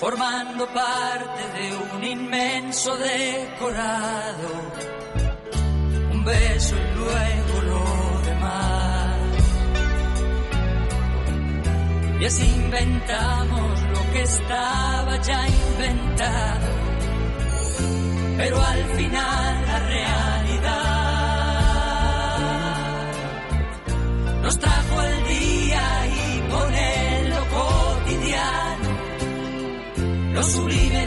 Formando 0.02 0.66
parte 0.74 1.42
de 1.58 1.66
un 1.96 2.04
inmenso 2.04 2.98
decorado, 2.98 4.50
un 6.12 6.26
beso 6.26 6.76
y 6.76 6.96
luego 6.96 7.62
lo 7.62 8.22
demás. 8.26 9.20
Y 12.20 12.26
así 12.26 12.46
inventamos 12.48 13.82
lo 13.82 14.12
que 14.12 14.22
estaba 14.24 15.22
ya 15.22 15.48
inventado, 15.48 16.72
pero 18.38 18.60
al 18.60 18.84
final 18.98 19.66
la 19.68 19.80
realidad 19.80 21.02
nos 24.42 24.58
trajo 24.58 24.81
Lo 30.42 30.48
sublime 30.48 31.06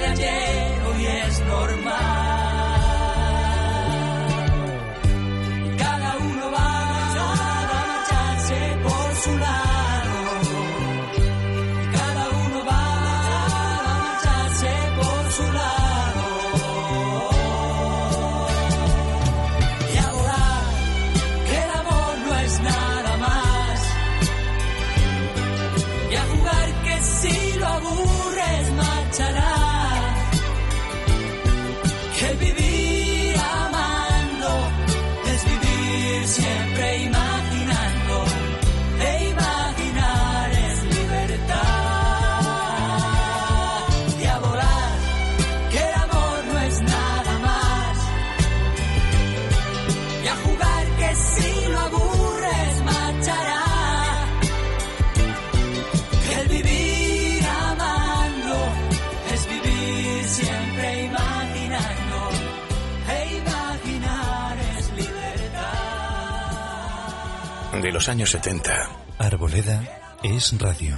los 68.05 68.09
años 68.11 68.31
70. 68.33 68.91
Arboleda 69.19 69.81
es 70.23 70.61
radio. 70.61 70.95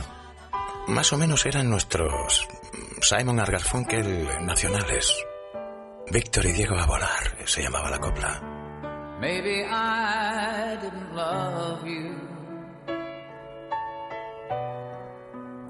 Más 0.89 1.13
o 1.13 1.17
menos 1.17 1.47
eran 1.47 1.71
nuestros 1.71 2.49
Simon 3.01 3.37
Garfunkel 3.37 4.45
nacionales. 4.45 5.15
Víctor 6.11 6.47
y 6.47 6.53
Diego 6.53 6.77
a 6.77 6.85
volar, 6.85 7.37
se 7.45 7.63
llamaba 7.63 7.91
la 7.91 8.01
copla. 8.01 8.43
Maybe 9.21 9.65
I 9.65 10.79
didn't 10.83 11.15
love 11.15 11.87
you 11.87 12.17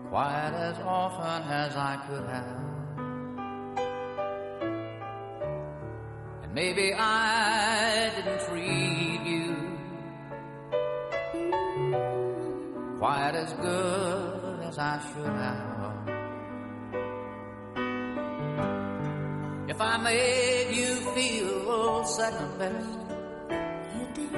quite 0.09 0.55
as 0.55 0.78
often 0.87 1.43
as 1.53 1.76
I 1.76 1.99
could 2.09 2.26
have. 2.30 2.64
And 6.45 6.55
maybe 6.55 6.95
I 6.95 8.11
didn't 8.16 8.41
treat 8.49 9.06
quite 12.99 13.35
as 13.35 13.53
good 13.55 14.61
as 14.63 14.79
I 14.79 14.99
should 15.01 15.27
have. 15.27 15.77
If 19.69 19.81
I 19.81 19.97
made 19.99 20.75
you 20.75 20.95
feel 21.15 22.05
second 22.05 22.59
best, 22.59 22.99
you 23.95 24.07
did. 24.15 24.33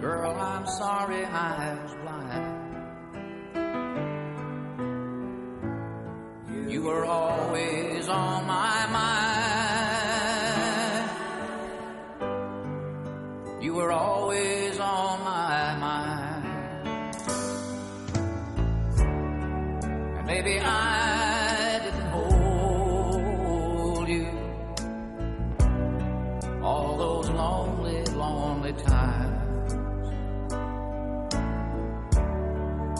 Girl, 0.00 0.36
I'm 0.40 0.66
sorry 0.66 1.24
I 1.24 1.74
was 1.82 1.94
blind. 2.02 2.54
You 6.70 6.82
were 6.82 7.04
always 7.04 8.08
on 8.08 8.46
my 8.46 8.86
mind. 8.92 9.18
You 13.60 13.74
were 13.74 13.90
always 13.90 14.78
on 14.78 15.24
my 15.24 15.67
Maybe 20.38 20.60
I 20.60 21.80
didn't 21.82 22.10
hold 22.16 24.08
you 24.08 24.28
all 26.62 26.96
those 26.96 27.28
lonely, 27.30 28.04
lonely 28.14 28.72
times. 28.72 29.72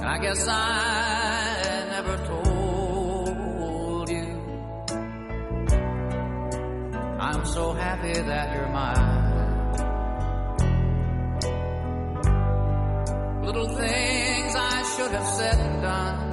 And 0.01 0.09
I 0.15 0.19
guess 0.19 0.49
I 0.49 1.85
never 1.91 2.17
told 2.27 4.09
you 4.11 4.27
I'm 7.21 7.45
so 7.47 7.73
happy 7.73 8.15
that 8.15 8.53
you're 8.53 8.69
mine. 8.81 9.27
Little 13.45 13.69
things 13.69 14.57
I 14.57 14.83
should 14.97 15.13
have 15.13 15.29
said 15.39 15.59
and 15.61 15.83
done. 15.83 16.28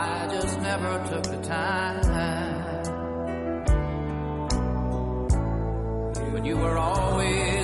I 0.00 0.28
just 0.32 0.58
never 0.60 0.92
took 1.10 1.24
the 1.24 1.42
time. 1.42 2.00
But 6.32 6.44
you 6.46 6.56
were 6.56 6.78
always 6.78 7.59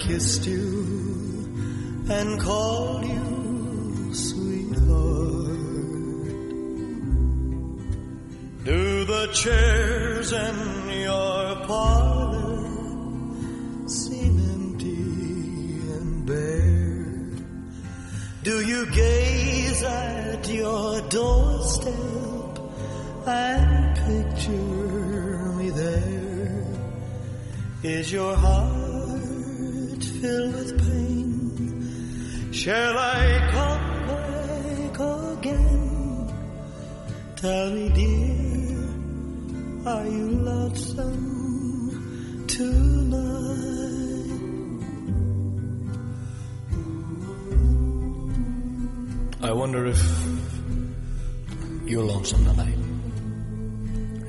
kissed 0.00 0.46
you 0.46 0.59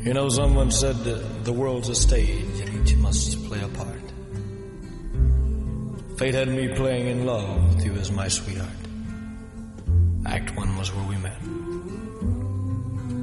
You 0.04 0.16
know, 0.16 0.30
someone 0.30 0.72
said 0.72 0.96
the 1.44 1.54
world's 1.54 1.88
a 1.88 1.96
stage 1.96 2.60
and 2.60 2.88
each 2.88 2.96
must 2.96 3.44
play 3.46 3.62
a 3.62 3.68
part. 3.68 4.02
Fate 6.18 6.34
had 6.34 6.50
me 6.50 6.70
playing 6.70 7.08
in 7.08 7.26
love 7.28 7.76
with 7.76 7.86
you 7.86 7.94
as 7.94 8.12
my 8.12 8.28
sweetheart. 8.28 8.70
Act 10.26 10.56
one 10.58 10.76
was 10.76 10.92
where 10.92 11.08
we 11.08 11.18
met. 11.18 11.38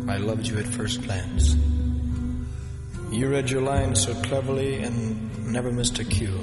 I 0.08 0.18
loved 0.18 0.46
you 0.46 0.58
at 0.58 0.66
first 0.66 1.02
glance. 1.02 1.56
You 3.10 3.28
read 3.28 3.50
your 3.50 3.62
lines 3.62 4.00
so 4.04 4.14
cleverly 4.22 4.76
and 4.76 5.52
never 5.52 5.72
missed 5.72 5.98
a 5.98 6.04
cue. 6.04 6.40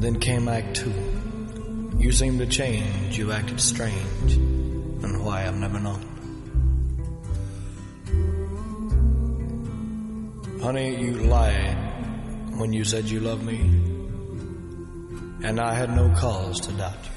Then 0.00 0.20
came 0.20 0.46
Act 0.46 0.76
two. 0.76 0.92
You 1.96 2.12
seemed 2.12 2.38
to 2.40 2.46
change, 2.46 3.16
you 3.16 3.32
acted 3.32 3.60
strange, 3.60 4.57
and 5.02 5.24
why 5.24 5.46
I've 5.46 5.56
never 5.56 5.78
known. 5.78 6.18
Honey, 10.62 11.00
you 11.00 11.12
lied 11.12 11.78
when 12.58 12.72
you 12.72 12.84
said 12.84 13.04
you 13.04 13.20
loved 13.20 13.44
me, 13.44 13.60
and 15.44 15.60
I 15.60 15.72
had 15.72 15.94
no 15.94 16.12
cause 16.16 16.60
to 16.62 16.72
doubt 16.72 16.98
you. 17.04 17.10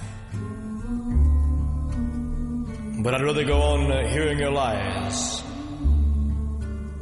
But 3.03 3.15
I'd 3.15 3.23
rather 3.23 3.43
go 3.43 3.59
on 3.59 3.91
uh, 3.91 4.07
hearing 4.09 4.37
your 4.37 4.51
lies 4.51 5.41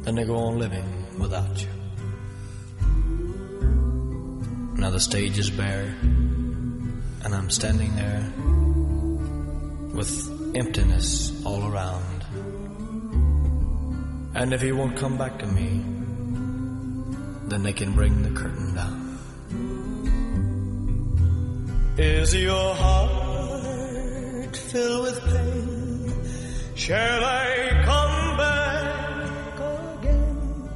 than 0.02 0.16
to 0.16 0.24
go 0.24 0.36
on 0.36 0.58
living 0.58 1.18
without 1.18 1.60
you. 1.60 1.68
Now 4.80 4.88
the 4.88 5.00
stage 5.00 5.38
is 5.38 5.50
bare, 5.50 5.94
and 7.22 7.34
I'm 7.34 7.50
standing 7.50 7.94
there 7.96 8.32
with 9.94 10.39
emptiness 10.54 11.32
all 11.44 11.72
around. 11.72 12.24
And 14.34 14.52
if 14.52 14.60
he 14.62 14.72
won't 14.72 14.96
come 14.96 15.16
back 15.16 15.38
to 15.38 15.46
me, 15.46 15.82
then 17.48 17.62
they 17.62 17.72
can 17.72 17.92
bring 17.92 18.22
the 18.22 18.30
curtain 18.30 18.74
down. 18.74 19.18
Is 21.98 22.34
your 22.34 22.74
heart 22.74 24.56
filled 24.56 25.02
with 25.04 25.20
pain? 25.24 26.12
Shall 26.74 27.24
I 27.24 27.82
come 27.84 28.36
back 28.36 29.58
again? 29.98 30.70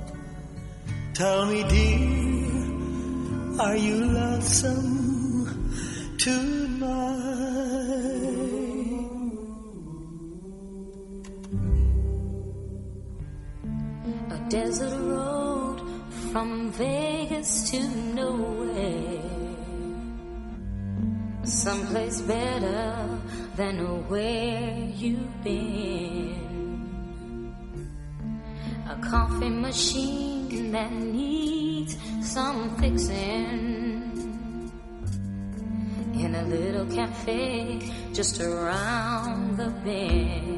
Tell 1.15 1.47
me, 1.47 1.63
dear, 1.69 3.61
are 3.61 3.77
you 3.77 4.05
lonesome 4.05 5.71
tonight? 6.19 6.64
Desert 14.55 14.97
road 15.01 15.81
from 16.31 16.71
Vegas 16.71 17.69
to 17.73 17.81
nowhere. 18.15 19.21
Someplace 21.43 22.21
better 22.21 23.09
than 23.57 24.09
where 24.09 24.79
you've 24.95 25.43
been. 25.43 26.39
A 28.89 28.97
coffee 29.11 29.51
machine 29.51 30.71
that 30.71 30.93
needs 30.93 31.97
some 32.23 32.77
fixing. 32.77 33.13
In 36.15 36.33
a 36.33 36.45
little 36.45 36.87
cafe 36.95 37.91
just 38.13 38.41
around 38.41 39.57
the 39.57 39.71
bend. 39.85 40.54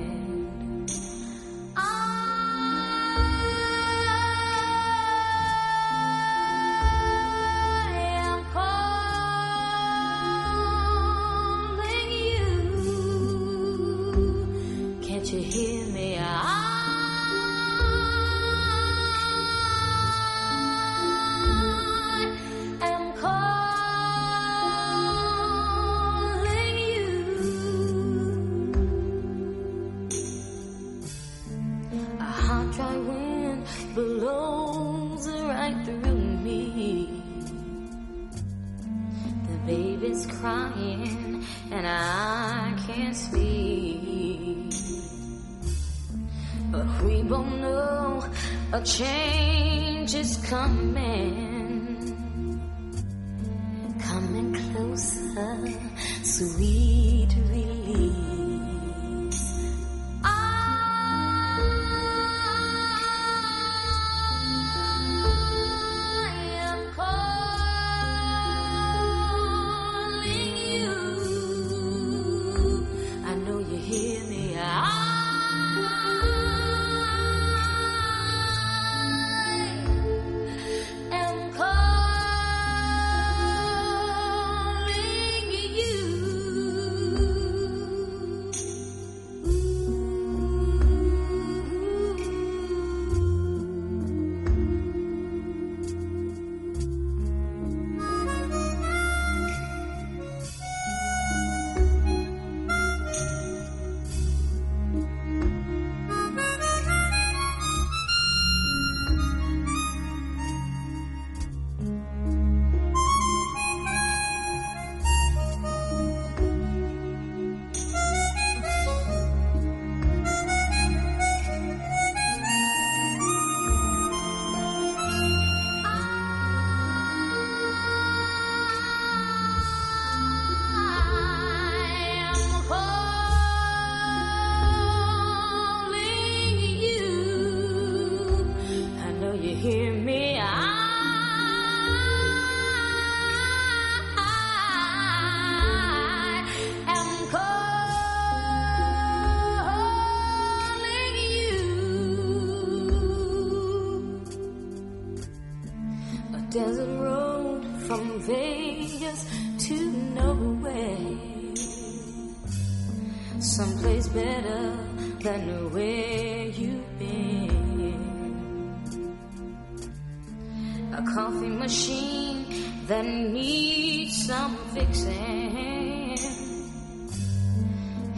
A 170.96 171.02
coffee 171.02 171.48
machine 171.48 172.46
that 172.86 173.04
needs 173.04 174.26
some 174.26 174.56
fixing. 174.72 176.16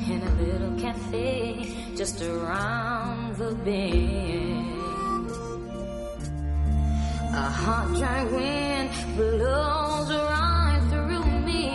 In 0.09 0.23
a 0.23 0.35
little 0.41 0.79
cafe 0.79 1.75
just 1.97 2.23
around 2.23 3.35
the 3.35 3.53
bend. 3.65 4.79
A 7.35 7.51
hot, 7.51 7.89
dry 7.97 8.23
wind 8.31 8.91
blows 9.17 10.11
right 10.13 10.83
through 10.89 11.25
me. 11.49 11.67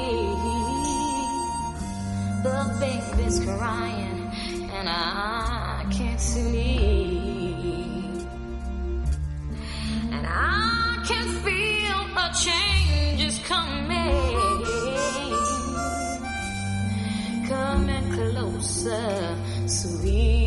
The 2.44 2.60
baby's 2.80 3.44
crying, 3.44 4.32
and 4.72 4.88
I 4.88 5.86
can't 5.92 6.22
sleep. 6.22 7.23
Sweet 19.66 20.43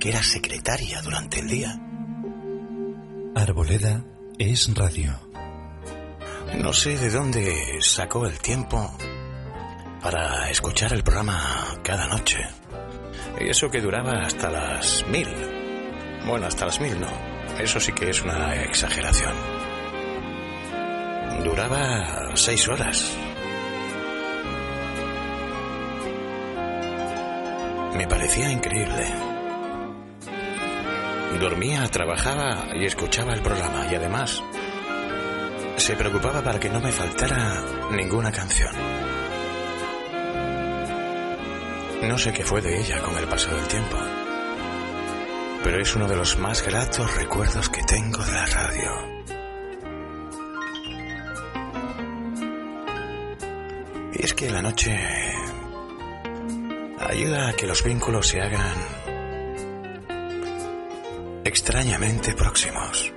que 0.00 0.08
era 0.08 0.22
secretaria 0.22 1.00
durante 1.02 1.40
el 1.40 1.48
día 1.48 1.78
Arboleda 3.34 4.04
es 4.38 4.74
radio. 4.74 5.12
No 6.58 6.72
sé 6.72 6.98
de 6.98 7.10
dónde 7.10 7.78
sacó 7.80 8.26
el 8.26 8.38
tiempo 8.40 8.96
para 10.02 10.50
escuchar 10.50 10.92
el 10.92 11.04
programa 11.04 11.78
cada 11.82 12.08
noche. 12.08 12.38
Y 13.40 13.48
eso 13.48 13.70
que 13.70 13.80
duraba 13.80 14.24
hasta 14.24 14.50
las 14.50 15.06
mil. 15.06 15.28
Bueno, 16.26 16.46
hasta 16.46 16.66
las 16.66 16.80
mil 16.80 16.98
no. 17.00 17.08
Eso 17.58 17.78
sí 17.78 17.92
que 17.92 18.10
es 18.10 18.20
una 18.22 18.56
exageración. 18.62 19.34
Duraba 21.44 22.36
seis 22.36 22.66
horas. 22.68 23.16
Me 27.96 28.06
parecía 28.08 28.50
increíble. 28.50 29.29
Dormía, 31.40 31.88
trabajaba 31.88 32.66
y 32.76 32.84
escuchaba 32.84 33.32
el 33.32 33.40
programa 33.40 33.86
y 33.90 33.94
además 33.94 34.42
se 35.78 35.96
preocupaba 35.96 36.42
para 36.42 36.60
que 36.60 36.68
no 36.68 36.80
me 36.80 36.92
faltara 36.92 37.64
ninguna 37.92 38.30
canción. 38.30 38.70
No 42.02 42.18
sé 42.18 42.34
qué 42.34 42.44
fue 42.44 42.60
de 42.60 42.78
ella 42.78 43.00
con 43.00 43.16
el 43.16 43.24
paso 43.24 43.54
del 43.54 43.66
tiempo, 43.68 43.96
pero 45.64 45.80
es 45.80 45.96
uno 45.96 46.06
de 46.06 46.16
los 46.16 46.38
más 46.38 46.62
gratos 46.62 47.16
recuerdos 47.16 47.70
que 47.70 47.84
tengo 47.84 48.22
de 48.22 48.32
la 48.32 48.44
radio. 48.44 48.90
Y 54.12 54.24
es 54.24 54.34
que 54.34 54.50
la 54.50 54.60
noche 54.60 54.94
ayuda 56.98 57.48
a 57.48 57.52
que 57.54 57.66
los 57.66 57.82
vínculos 57.82 58.28
se 58.28 58.42
hagan 58.42 58.99
extrañamente 61.60 62.32
próximos. 62.32 63.12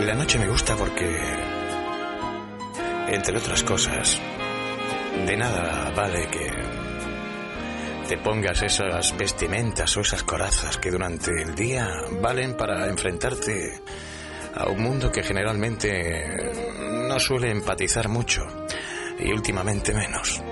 La 0.00 0.14
noche 0.14 0.38
me 0.38 0.46
gusta 0.46 0.76
porque, 0.76 1.18
entre 3.08 3.38
otras 3.38 3.62
cosas, 3.62 4.20
de 5.26 5.36
nada 5.38 5.90
vale 5.96 6.28
que 6.28 6.52
te 8.06 8.18
pongas 8.18 8.62
esas 8.64 9.16
vestimentas 9.16 9.96
o 9.96 10.02
esas 10.02 10.22
corazas 10.22 10.76
que 10.76 10.90
durante 10.90 11.30
el 11.40 11.54
día 11.54 11.88
valen 12.20 12.54
para 12.54 12.86
enfrentarte 12.86 13.80
a 14.56 14.68
un 14.68 14.82
mundo 14.82 15.10
que 15.10 15.22
generalmente 15.22 16.52
no 17.08 17.18
suele 17.18 17.50
empatizar 17.50 18.10
mucho 18.10 18.42
y 19.18 19.32
últimamente 19.32 19.94
menos. 19.94 20.42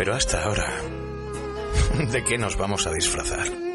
Pero 0.00 0.14
hasta 0.14 0.42
ahora, 0.44 0.80
¿de 2.10 2.24
qué 2.24 2.38
nos 2.38 2.56
vamos 2.56 2.86
a 2.86 2.90
disfrazar? 2.90 3.69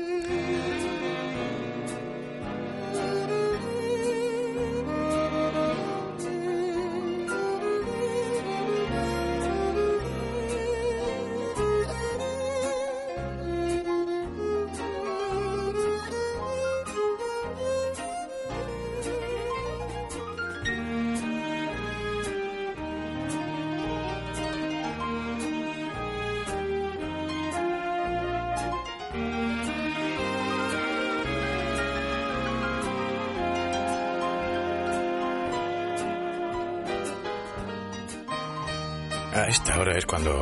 A 39.45 39.47
esta 39.47 39.79
hora 39.79 39.95
es 39.95 40.07
cuando 40.07 40.33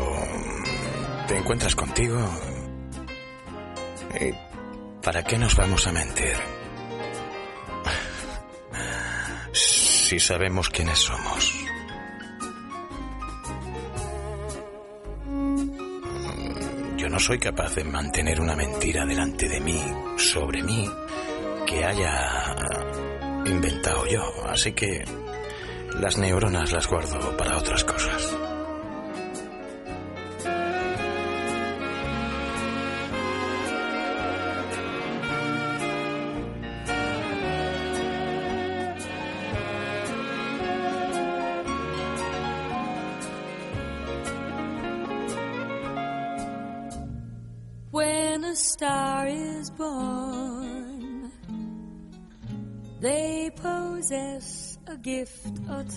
te 1.28 1.36
encuentras 1.38 1.76
contigo. 1.76 2.18
¿Y 4.18 4.32
para 5.04 5.22
qué 5.26 5.38
nos 5.38 5.58
vamos 5.58 5.86
a 5.88 5.92
mentir? 5.92 6.38
Si 9.52 10.20
sabemos 10.20 10.70
quiénes 10.70 11.00
somos. 11.00 11.54
Yo 16.96 17.10
no 17.10 17.20
soy 17.20 17.40
capaz 17.40 17.76
de 17.76 17.84
mantener 17.84 18.40
una 18.40 18.56
mentira 18.56 19.06
delante 19.06 19.50
de 19.50 19.60
mí, 19.60 19.82
sobre 20.18 20.64
mí, 20.64 20.90
que 21.66 21.84
haya 21.84 22.56
inventado 23.48 24.08
yo. 24.08 24.24
Así 24.48 24.72
que 24.72 25.04
las 26.00 26.18
neuronas 26.18 26.72
las 26.72 26.88
guardo 26.88 27.36
para 27.36 27.58
otras 27.58 27.84
cosas. 27.84 28.43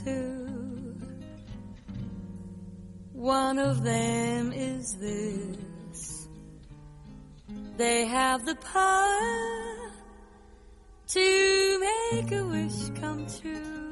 Two. 0.05 0.97
One 3.13 3.59
of 3.59 3.83
them 3.83 4.53
is 4.53 4.97
this 5.01 6.29
they 7.77 8.07
have 8.07 8.47
the 8.47 8.55
power 8.57 9.91
to 11.09 11.79
make 11.81 12.33
a 12.33 12.45
wish 12.45 13.01
come 13.01 13.27
true. 13.41 13.87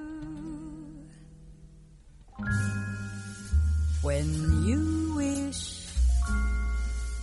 When 4.03 4.65
you 4.65 5.15
wish 5.17 5.87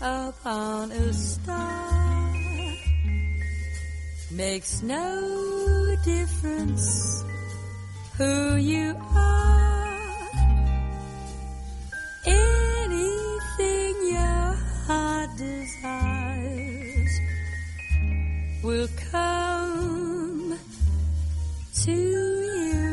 upon 0.01 0.91
a 0.91 1.13
star, 1.13 2.31
makes 4.31 4.81
no 4.81 5.95
difference 6.03 7.23
who 8.21 8.55
you 8.57 8.95
are. 9.15 10.29
Anything 12.23 13.93
your 14.15 14.53
heart 14.85 15.29
desires 15.37 17.13
will 18.61 18.89
come 19.11 20.59
to 21.83 21.97
you. 22.51 22.91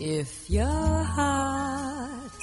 If 0.00 0.48
your 0.48 1.02
heart 1.18 2.42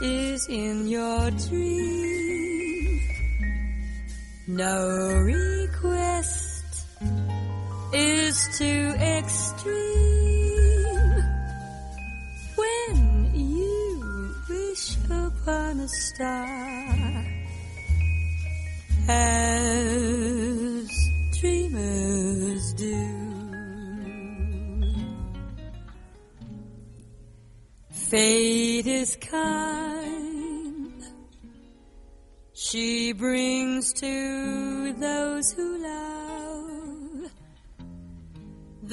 is 0.00 0.48
in 0.48 0.88
your 0.88 1.30
dream, 1.32 3.00
no 4.48 4.78
request 5.20 6.53
is 7.94 8.58
too 8.58 8.92
extreme. 8.98 9.74
When 12.56 13.30
you 13.34 14.34
wish 14.48 14.96
upon 15.04 15.80
a 15.80 15.88
star, 15.88 17.24
as 19.08 20.88
dreamers 21.38 22.74
do. 22.74 23.24
Fate 27.90 28.86
is 28.86 29.16
kind. 29.16 31.02
She 32.54 33.12
brings 33.12 33.92
to 33.94 34.92
those 34.94 35.52
who 35.52 35.78
love 35.78 36.43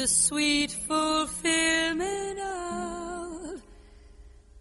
the 0.02 0.08
sweet 0.08 0.72
fulfillment 0.72 2.39
of 2.39 3.62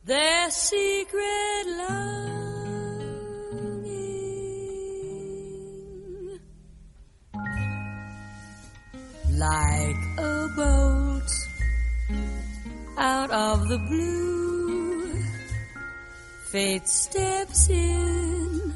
their 0.05 0.51
secret 0.51 1.65
longing. 1.79 2.41
Like 9.33 10.03
a 10.19 10.49
boat 10.55 11.31
out 12.99 13.31
of 13.31 13.69
the 13.71 13.79
blue, 13.79 15.15
fate 16.53 16.87
steps 16.87 17.71
in 17.71 18.75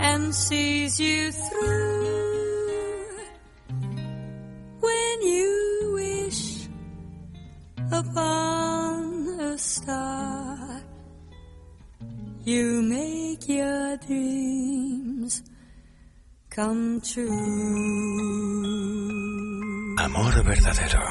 and 0.00 0.34
sees 0.34 0.98
you 0.98 1.30
through. 1.30 2.25
When 4.86 5.16
you 5.22 5.54
wish 5.94 6.68
upon 7.90 9.00
a 9.40 9.58
star, 9.58 10.82
you 12.44 12.82
make 12.82 13.48
your 13.48 13.96
dreams 14.06 15.42
come 16.50 17.00
true. 17.00 17.30
Amor 19.98 20.34
verdadero. 20.50 21.06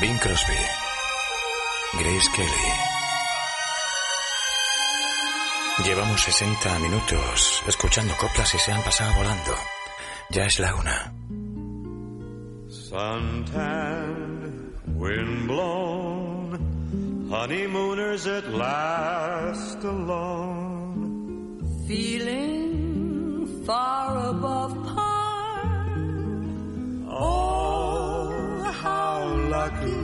Bing 0.00 0.18
Crosby. 0.18 0.62
Grace 1.98 2.28
Kelly. 2.34 2.70
Llevamos 5.84 6.22
60 6.22 6.78
minutos 6.78 7.62
escuchando 7.66 8.14
coplas 8.16 8.54
y 8.54 8.58
se 8.58 8.72
han 8.72 8.82
pasado 8.82 9.12
volando. 9.16 9.54
Ya 10.30 10.44
es 10.44 10.60
la 10.60 10.74
una. 10.76 11.12
Suntan, 12.90 14.74
windblown, 14.96 16.58
honeymooners 17.30 18.26
at 18.26 18.48
last 18.52 19.78
alone. 19.84 21.62
Feeling 21.86 23.46
far 23.64 24.30
above 24.30 24.72
par. 24.88 25.86
Oh, 27.08 28.72
how 28.82 29.24
lucky 29.56 30.02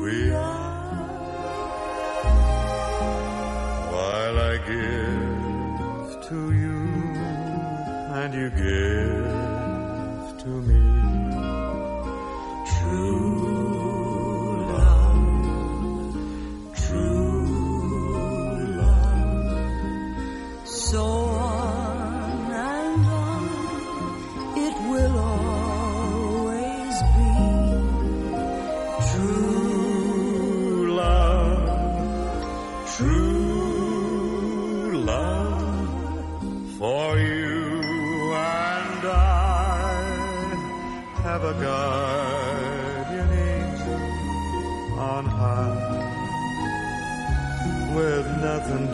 we 0.00 0.30
are. 0.30 1.04
While 3.92 4.38
I 4.38 4.56
give 4.72 6.24
to 6.30 6.40
you 6.62 6.80
and 8.16 8.32
you 8.32 8.48
give 8.48 9.15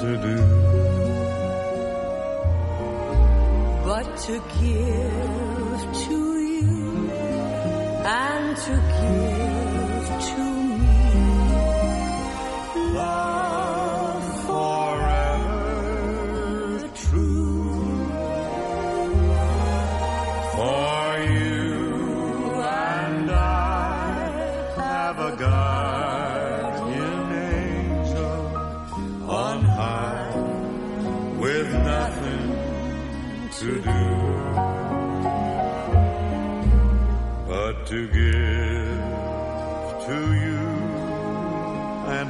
to 0.02 0.16
do 0.16 0.36
but 3.84 4.06
to 4.16 4.32
give 4.58 5.82
to 6.06 6.18
you 6.40 7.10
and 8.04 8.56
to 8.56 8.72
give 8.98 9.21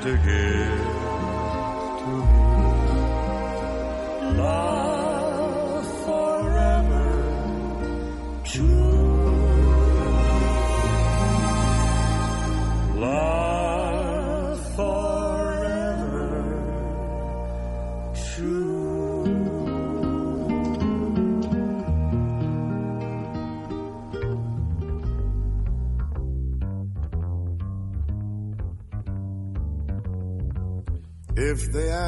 and 0.04 0.51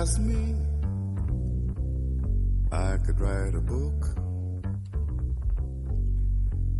Ask 0.04 0.20
me, 0.20 0.54
I 2.70 2.98
could 2.98 3.18
write 3.18 3.54
a 3.54 3.60
book 3.62 4.00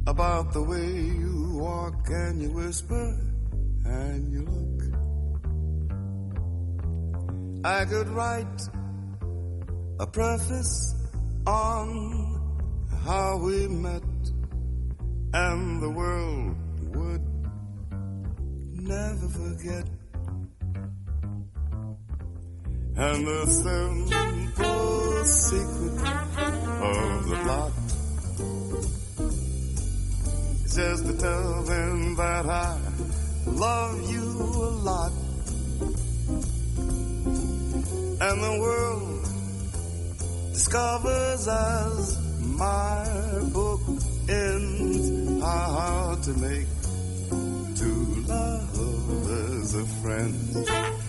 about 0.07 0.53
the 0.53 0.63
way 0.63 0.91
you 1.23 1.53
walk 1.55 2.07
and 2.11 2.43
you 2.43 2.51
whisper 2.51 3.17
and 3.87 4.31
you 4.31 4.43
look. 4.45 4.81
I 7.65 7.87
could 7.87 8.09
write 8.09 8.61
a 10.01 10.07
preface 10.07 10.95
on 11.47 11.89
how 13.07 13.39
we 13.39 13.69
met 13.69 14.03
and 15.33 15.83
the 15.83 15.89
world 15.89 16.57
would 16.95 17.25
never 18.75 19.29
forget. 19.29 19.94
And 22.97 23.27
the 23.27 23.47
simple 23.47 25.25
secret 25.25 25.99
of 26.81 27.29
the 27.29 27.37
plot 27.43 27.73
is 30.65 30.75
just 30.77 31.07
to 31.07 31.19
tell 31.19 31.63
them 31.65 32.15
that 32.15 32.47
I 32.47 32.79
love 33.47 34.11
you 34.11 34.23
a 34.23 34.71
lot. 34.89 35.13
And 38.21 38.43
the 38.45 38.59
world 38.61 39.25
discovers 40.53 41.49
as 41.49 42.19
my 42.57 43.41
book 43.53 43.81
ends 44.29 45.43
how 45.43 46.17
to 46.23 46.31
make 46.35 46.69
two 47.75 48.23
lovers 48.29 49.75
a 49.75 49.85
friend. 50.01 51.04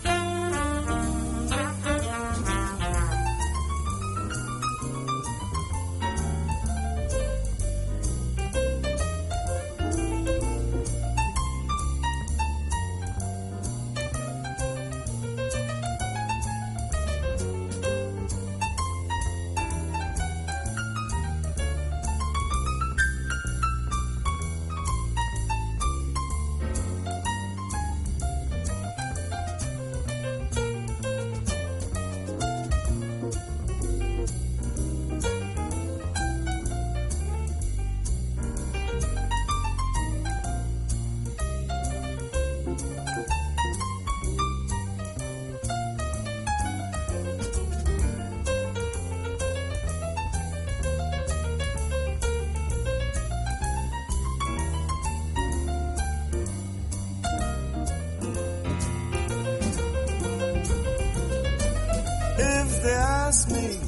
They 63.44 63.52
ask 63.52 63.52
me, 63.52 63.80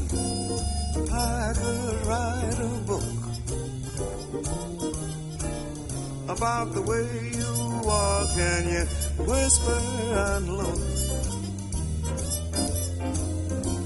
I 1.11 1.53
could 1.55 2.05
write 2.05 2.59
a 2.59 2.67
book 2.85 3.03
about 6.29 6.73
the 6.73 6.81
way 6.81 7.07
you 7.33 7.81
walk 7.83 8.29
and 8.37 8.65
you 8.69 8.85
whisper 9.23 9.79
and 10.11 10.57
look. 10.57 10.79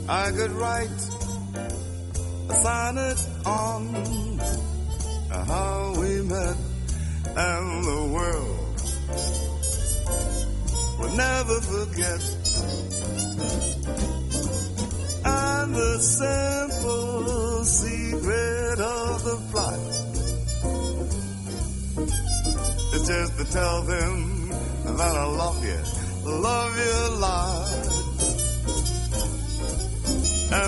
I 0.09 0.31
could 0.31 0.51
write 0.51 0.89
a 2.49 2.55
sonnet 2.55 3.19
on 3.45 4.39
how 5.29 5.93
we 5.99 6.21
met 6.23 6.57
and 7.35 7.83
the 7.83 8.09
world 8.13 8.81
will 10.99 11.15
never 11.15 11.61
forget. 11.61 12.40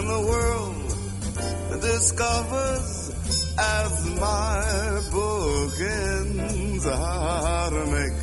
And 0.03 0.11
the 0.11 0.27
world 0.27 1.81
discovers 1.81 3.09
as 3.57 4.19
my 4.19 5.01
book 5.13 5.73
ends 5.79 6.85
how 6.85 7.69
to 7.69 7.85
make 7.85 8.22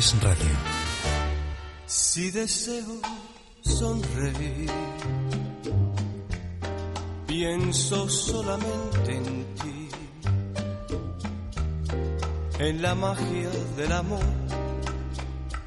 radio. 0.00 0.56
Si 1.86 2.30
deseo 2.30 3.00
sonreír, 3.62 4.70
pienso 7.26 8.08
solamente 8.08 9.16
en 9.16 9.54
ti, 9.56 9.88
en 12.60 12.80
la 12.80 12.94
magia 12.94 13.50
del 13.76 13.92
amor, 13.92 14.22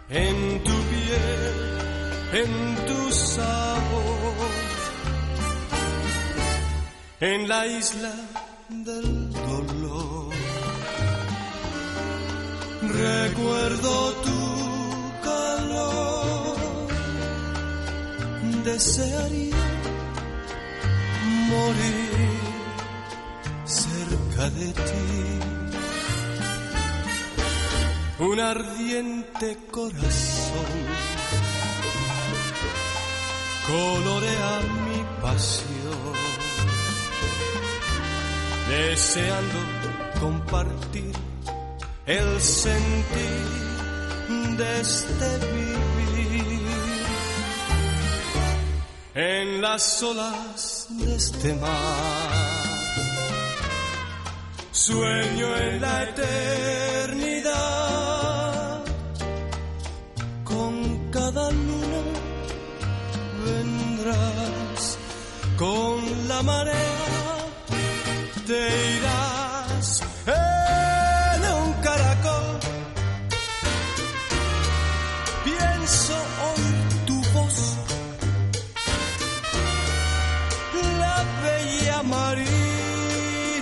en 0.09 0.63
tu 0.63 0.77
piel, 0.91 2.41
en 2.41 2.85
tu 2.87 3.11
sabor, 3.11 4.49
en 7.19 7.49
la 7.49 7.67
isla 7.67 8.13
del 8.69 9.33
dolor. 9.33 10.31
Recuerdo 12.81 14.20
desearía 18.73 19.63
morir 21.51 22.39
cerca 23.65 24.49
de 24.59 24.67
ti. 24.87 25.07
Un 28.19 28.39
ardiente 28.39 29.57
corazón 29.71 30.71
colorea 33.67 34.51
mi 34.85 35.01
pasión, 35.21 36.15
deseando 38.69 39.59
compartir 40.19 41.13
el 42.05 42.29
sentir 42.39 43.41
de 44.59 44.81
este 44.81 45.29
vivir 45.51 45.70
en 49.13 49.61
las 49.61 50.01
olas 50.03 50.87
de 50.89 51.15
este 51.15 51.53
mar. 51.55 51.71
Sueño 54.71 55.57
en 55.57 55.81
la 55.81 56.03
eternidad, 56.03 57.51
con 60.43 61.11
cada 61.11 61.51
luna 61.51 62.01
vendrás, 63.45 64.97
con 65.57 66.27
la 66.27 66.41
marea 66.41 67.11
te 68.47 68.97
irás 68.97 69.30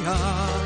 God. 0.10 0.59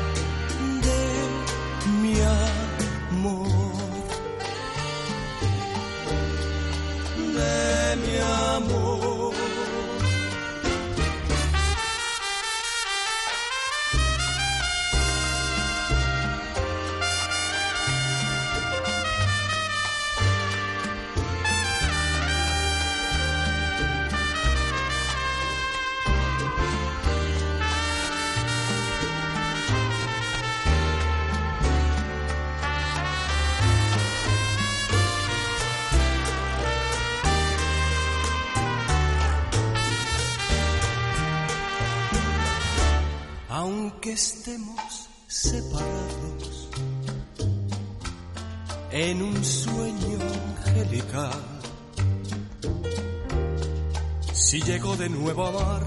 De 54.98 55.08
nuevo 55.08 55.46
amar, 55.46 55.82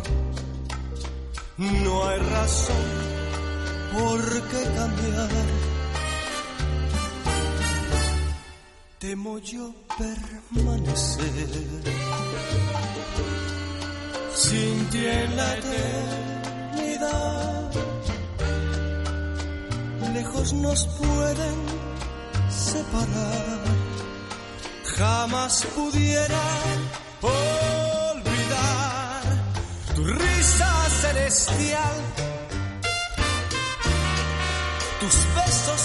no 1.57 2.07
hay 2.07 2.19
razón 2.19 2.75
por 3.93 4.21
qué 4.49 4.63
cambiar. 4.75 5.29
Temo 8.99 9.39
yo 9.39 9.73
permanecer 9.97 11.47
sin 14.35 14.89
ti 14.89 15.05
en 15.05 15.35
la 15.37 15.57
eternidad. 15.57 17.21
Lejos 20.13 20.53
nos 20.53 20.85
pueden 20.85 21.55
separar, 22.49 23.59
jamás 24.83 25.65
pudiera 25.73 27.06
celestial, 31.01 31.95
tus 34.99 35.15
besos, 35.35 35.81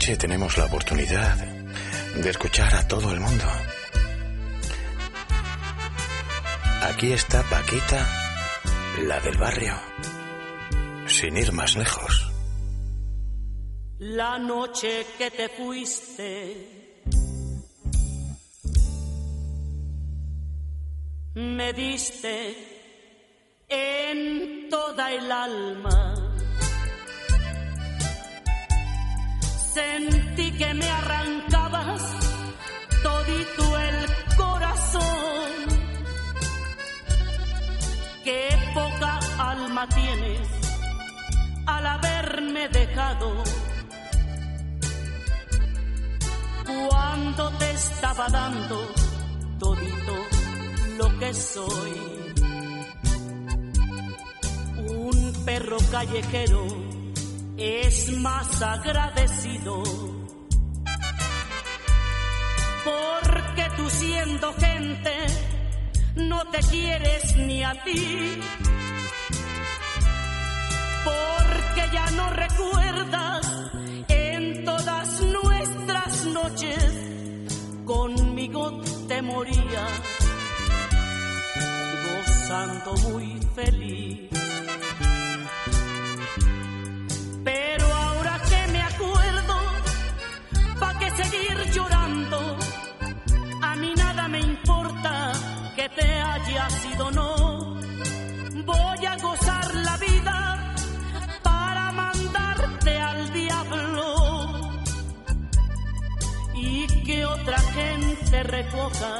noche 0.00 0.16
tenemos 0.16 0.56
la 0.56 0.64
oportunidad 0.64 1.36
de 2.14 2.30
escuchar 2.30 2.74
a 2.74 2.88
todo 2.88 3.12
el 3.12 3.20
mundo. 3.20 3.44
Aquí 6.84 7.12
está 7.12 7.42
Paquita, 7.42 8.08
la 9.06 9.20
del 9.20 9.36
barrio, 9.36 9.74
sin 11.06 11.36
ir 11.36 11.52
más 11.52 11.76
lejos. 11.76 12.32
La 13.98 14.38
noche 14.38 15.04
que 15.18 15.30
te 15.32 15.50
fuiste, 15.50 16.94
me 21.34 21.74
diste 21.74 22.56
en 23.68 24.70
toda 24.70 25.12
el 25.12 25.30
alma. 25.30 26.29
Sentí 29.72 30.50
que 30.52 30.74
me 30.74 30.88
arrancabas 30.90 32.02
todito 33.04 33.78
el 33.78 34.36
corazón. 34.36 35.50
Qué 38.24 38.48
poca 38.74 39.20
alma 39.38 39.86
tienes 39.88 40.48
al 41.66 41.86
haberme 41.86 42.68
dejado. 42.70 43.44
Cuando 46.88 47.50
te 47.58 47.70
estaba 47.70 48.28
dando 48.28 48.92
todito 49.60 50.16
lo 50.98 51.18
que 51.20 51.32
soy. 51.32 51.92
Un 54.88 55.32
perro 55.44 55.76
callejero 55.92 56.89
es 57.60 58.10
más 58.16 58.62
agradecido. 58.62 59.82
Porque 62.84 63.68
tú 63.76 63.90
siendo 63.90 64.54
gente 64.54 65.12
no 66.16 66.50
te 66.50 66.58
quieres 66.60 67.36
ni 67.36 67.62
a 67.62 67.74
ti. 67.84 68.40
Porque 71.04 71.82
ya 71.92 72.10
no 72.12 72.30
recuerdas 72.30 73.46
en 74.08 74.64
todas 74.64 75.20
nuestras 75.20 76.24
noches 76.26 76.94
conmigo 77.84 78.80
te 79.06 79.20
moría 79.20 79.86
gozando 82.06 82.94
muy 83.10 83.38
feliz. 83.54 84.39
Te 96.00 96.08
hayas 96.20 96.86
ido 96.92 97.06
o 97.06 97.10
no. 97.10 97.80
Voy 98.64 99.06
a 99.06 99.16
gozar 99.16 99.74
la 99.74 99.96
vida 99.98 100.74
para 101.42 101.92
mandarte 101.92 102.98
al 102.98 103.32
diablo 103.32 104.70
y 106.54 106.86
que 107.04 107.24
otra 107.24 107.58
gente 107.58 108.42
recoja 108.42 109.14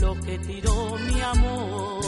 lo 0.00 0.14
que 0.20 0.38
tiró 0.38 0.96
mi 0.98 1.20
amor. 1.20 2.04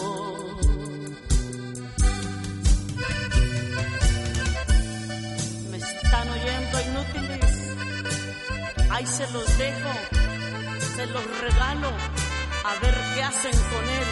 Me 5.70 5.76
están 5.76 6.28
oyendo 6.28 6.76
inútiles. 6.88 7.56
Ahí 8.90 9.06
se 9.06 9.30
los 9.30 9.58
dejo, 9.58 9.90
se 10.96 11.06
los 11.08 11.40
regalo, 11.40 11.90
a 12.64 12.72
ver 12.80 12.96
qué 13.14 13.22
hacen 13.22 13.56
con 13.72 13.84
él. 14.00 14.10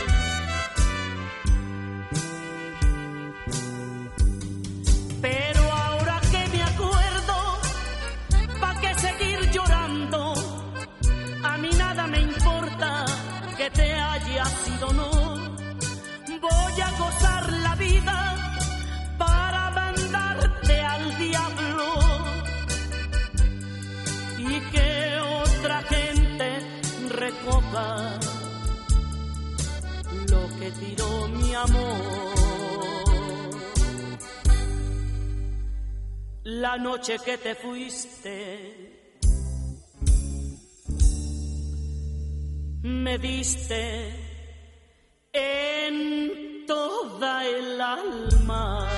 Pero 5.22 5.62
ahora 5.72 6.20
que 6.30 6.42
me 6.54 6.62
acuerdo, 6.62 7.36
¿pa' 8.60 8.74
qué 8.82 8.94
seguir 9.06 9.50
llorando? 9.50 10.34
A 11.42 11.56
mí 11.56 11.70
nada 11.78 12.06
me 12.06 12.20
importa 12.20 13.06
que 13.56 13.70
te 13.70 13.94
hayas 13.94 14.68
ido 14.76 14.88
o 14.88 14.92
no. 14.92 15.10
Voy 16.46 16.80
a 16.88 16.90
gozar 16.98 17.50
la 17.66 17.74
vida 17.76 18.43
lo 30.30 30.42
que 30.58 30.70
tiró 30.70 31.28
mi 31.28 31.54
amor. 31.54 32.24
La 36.44 36.76
noche 36.76 37.18
que 37.24 37.38
te 37.38 37.54
fuiste, 37.54 38.50
me 42.82 43.18
diste 43.18 43.82
en 45.32 46.64
toda 46.66 47.44
el 47.46 47.80
alma. 47.80 48.88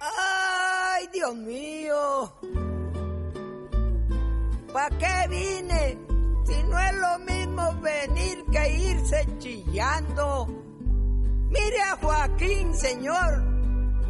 ¡Ay, 0.00 1.08
Dios 1.12 1.34
mío! 1.36 2.55
¿Para 4.76 4.98
qué 4.98 5.28
vine? 5.30 5.98
Si 6.44 6.62
no 6.64 6.78
es 6.78 6.94
lo 6.96 7.18
mismo 7.20 7.80
venir 7.80 8.44
que 8.52 8.74
irse 8.74 9.26
chillando. 9.38 10.48
Mire 11.48 11.80
a 11.80 11.96
Joaquín, 11.96 12.74
señor. 12.74 13.42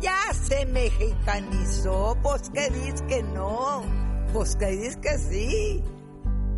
Ya 0.00 0.18
se 0.32 0.66
mexicanizó, 0.66 2.18
pues 2.20 2.50
que 2.50 2.68
dices 2.70 3.02
que 3.02 3.22
no, 3.22 3.84
pues 4.32 4.56
que 4.56 4.66
dices 4.66 4.96
que 4.96 5.18
sí. 5.18 5.84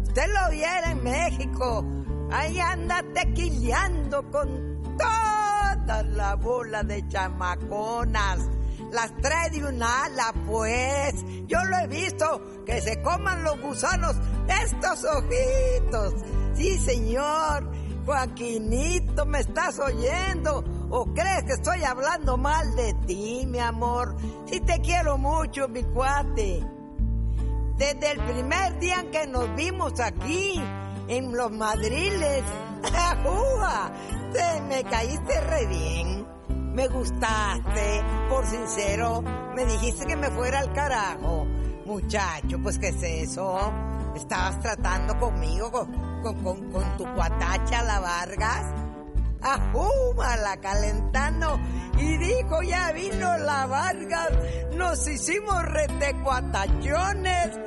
Usted 0.05 0.27
lo 0.27 0.51
viera 0.53 0.91
en 0.91 1.03
México, 1.03 1.85
ahí 2.33 2.59
anda 2.61 3.05
tequileando 3.13 4.23
con 4.31 4.97
toda 4.97 6.03
la 6.05 6.35
bola 6.37 6.83
de 6.83 7.07
chamaconas. 7.09 8.39
Las 8.93 9.15
trae 9.19 9.51
de 9.51 9.65
un 9.65 9.83
ala, 9.83 10.33
pues. 10.47 11.15
Yo 11.47 11.63
lo 11.65 11.79
he 11.79 11.87
visto, 11.87 12.65
que 12.65 12.81
se 12.81 13.03
coman 13.03 13.45
los 13.45 13.61
gusanos 13.61 14.17
estos 14.63 15.05
ojitos. 15.05 16.15
Sí, 16.55 16.79
señor. 16.79 17.71
Joaquinito, 18.07 19.27
¿me 19.27 19.41
estás 19.41 19.79
oyendo? 19.79 20.65
¿O 20.89 21.05
crees 21.13 21.45
que 21.45 21.53
estoy 21.53 21.85
hablando 21.85 22.39
mal 22.39 22.75
de 22.75 22.95
ti, 23.07 23.45
mi 23.47 23.59
amor? 23.59 24.17
Si 24.47 24.61
te 24.61 24.81
quiero 24.81 25.19
mucho, 25.19 25.69
mi 25.69 25.83
cuate. 25.83 26.65
Desde 27.77 28.13
el 28.13 28.19
primer 28.21 28.79
día 28.81 29.01
en 29.01 29.11
que 29.11 29.27
nos 29.27 29.55
vimos 29.55 30.01
aquí, 30.01 30.59
en 31.09 31.37
los 31.37 31.53
madriles, 31.53 32.43
¡Ajúa! 32.83 33.93
Te 34.33 34.61
me 34.63 34.85
caíste 34.85 35.41
re 35.43 35.67
bien. 35.67 36.28
Me 36.79 36.87
gustaste, 36.87 38.05
por 38.29 38.47
sincero. 38.47 39.21
Me 39.57 39.65
dijiste 39.65 40.07
que 40.07 40.15
me 40.15 40.31
fuera 40.31 40.61
al 40.61 40.73
carajo. 40.73 41.45
Muchacho, 41.85 42.61
pues 42.63 42.79
¿qué 42.79 42.91
es 42.91 43.03
eso? 43.03 43.73
Estabas 44.15 44.61
tratando 44.61 45.19
conmigo, 45.19 45.73
con, 45.73 45.91
con, 46.23 46.71
con, 46.71 46.97
tu 46.97 47.05
cuatacha, 47.17 47.83
la 47.83 47.99
Vargas. 47.99 48.65
Ajúmala 49.43 50.59
calentando. 50.59 51.59
Y 51.99 52.17
dijo, 52.17 52.63
ya 52.63 52.93
vino 52.93 53.37
la 53.39 53.67
Vargas. 53.67 54.31
Nos 54.77 55.09
hicimos 55.09 55.61
retecuatachones. 55.65 57.59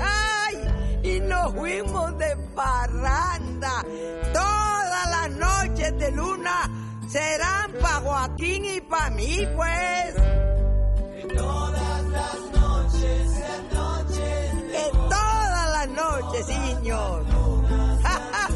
y 1.02 1.20
nos 1.20 1.52
fuimos 1.52 2.16
de 2.16 2.36
parranda. 2.56 3.84
Todas 4.32 5.10
las 5.10 5.30
noches 5.32 5.98
de 5.98 6.10
luna 6.12 6.89
serán 7.10 7.72
pa' 7.82 8.00
Joaquín 8.04 8.64
y 8.64 8.80
pa' 8.80 9.10
mí, 9.10 9.46
pues. 9.56 10.14
Que 11.16 11.34
todas 11.34 12.04
las 12.04 12.36
noches 12.60 13.32
sean 13.34 13.64
noches 13.72 14.52
Que 14.72 14.90
todas 14.92 15.70
las 15.76 15.88
noches, 15.88 16.46
señor. 16.46 17.24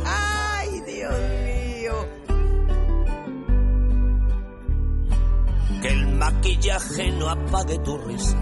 Ay, 0.06 0.80
Dios 0.86 1.14
mío. 1.44 1.94
Que 5.82 5.88
el 5.88 6.06
maquillaje 6.14 7.10
no 7.12 7.28
apague 7.28 7.78
tu 7.78 7.98
risa. 7.98 8.38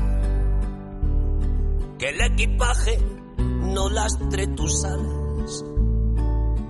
Que 1.98 2.08
el 2.10 2.20
equipaje 2.20 2.98
no 3.38 3.88
lastre 3.88 4.46
tus 4.48 4.84
alas. 4.84 5.64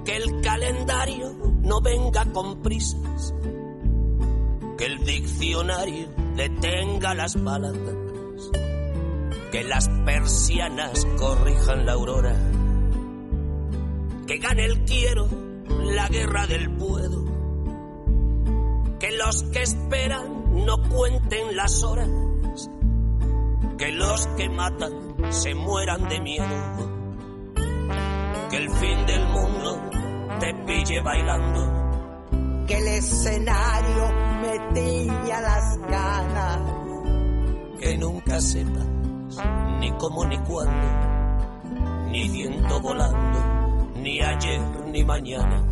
Que 0.04 0.16
el 0.16 0.40
calendario 0.42 1.41
no 1.62 1.80
venga 1.80 2.24
con 2.32 2.60
prisas. 2.60 3.34
Que 4.76 4.86
el 4.86 5.04
diccionario 5.04 6.08
detenga 6.34 7.14
las 7.14 7.36
palabras. 7.36 7.94
Que 9.52 9.62
las 9.64 9.88
persianas 10.04 11.06
corrijan 11.18 11.86
la 11.86 11.92
aurora. 11.92 12.34
Que 14.26 14.38
gane 14.38 14.64
el 14.64 14.84
quiero 14.84 15.28
la 15.68 16.08
guerra 16.08 16.46
del 16.46 16.70
puedo. 16.76 17.24
Que 18.98 19.12
los 19.12 19.42
que 19.44 19.62
esperan 19.62 20.64
no 20.64 20.82
cuenten 20.88 21.56
las 21.56 21.82
horas. 21.84 22.08
Que 23.78 23.92
los 23.92 24.26
que 24.36 24.48
matan 24.48 24.92
se 25.30 25.54
mueran 25.54 26.08
de 26.08 26.20
miedo. 26.20 26.92
Que 28.50 28.56
el 28.56 28.70
fin 28.70 29.06
del 29.06 29.26
mundo 29.28 29.91
te 30.42 30.52
pille 30.66 31.00
bailando. 31.02 31.62
Que 32.66 32.76
el 32.76 32.88
escenario 32.88 34.04
me 34.42 34.58
tilla 34.74 35.40
las 35.40 35.78
ganas. 35.88 36.60
Que 37.78 37.98
nunca 37.98 38.40
sepas 38.40 38.86
ni 39.78 39.92
cómo 39.92 40.24
ni 40.24 40.38
cuándo. 40.38 40.88
Ni 42.10 42.28
viento 42.28 42.80
volando, 42.80 43.38
ni 43.96 44.20
ayer 44.20 44.60
ni 44.86 45.04
mañana. 45.04 45.62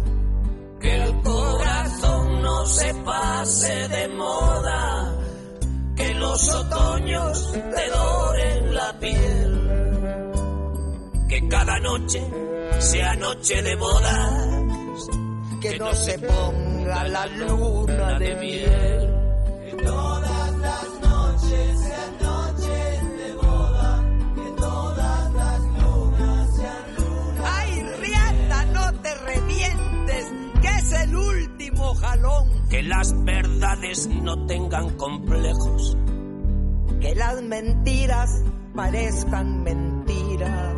Que 0.80 1.02
el 1.02 1.20
corazón 1.20 2.42
no 2.42 2.66
se 2.66 2.94
pase 2.94 3.88
de 3.88 4.08
moda. 4.08 5.16
Que 5.96 6.14
los 6.14 6.54
otoños 6.54 7.52
te 7.52 7.90
doren 7.90 8.74
la 8.74 8.98
piel. 9.00 9.50
Que 11.28 11.48
cada 11.48 11.78
noche 11.80 12.22
sea 12.78 13.16
noche 13.16 13.62
de 13.62 13.76
bodas. 13.76 14.49
Que 15.60 15.78
no 15.78 15.92
se 15.94 16.18
ponga 16.18 17.08
la 17.08 17.26
luna 17.26 18.18
de 18.18 18.34
miel. 18.36 19.14
Que 19.66 19.84
todas 19.84 20.52
las 20.56 21.00
noches 21.02 21.80
sean 21.80 22.18
noches 22.22 23.18
de 23.18 23.34
boda. 23.34 24.04
Que 24.34 24.50
todas 24.56 25.34
las 25.34 25.60
lunas 25.60 26.56
sean 26.56 26.94
lunas. 26.96 27.44
Ay, 27.44 27.82
Riata, 28.00 28.64
no 28.72 28.92
te 29.02 29.14
revientes, 29.16 30.26
que 30.62 30.68
es 30.68 30.92
el 30.92 31.14
último 31.14 31.94
jalón. 31.94 32.68
Que 32.70 32.82
las 32.82 33.24
verdades 33.24 34.06
no 34.06 34.46
tengan 34.46 34.96
complejos. 34.96 35.96
Que 37.00 37.14
las 37.14 37.42
mentiras 37.42 38.42
parezcan 38.74 39.62
mentiras. 39.62 40.74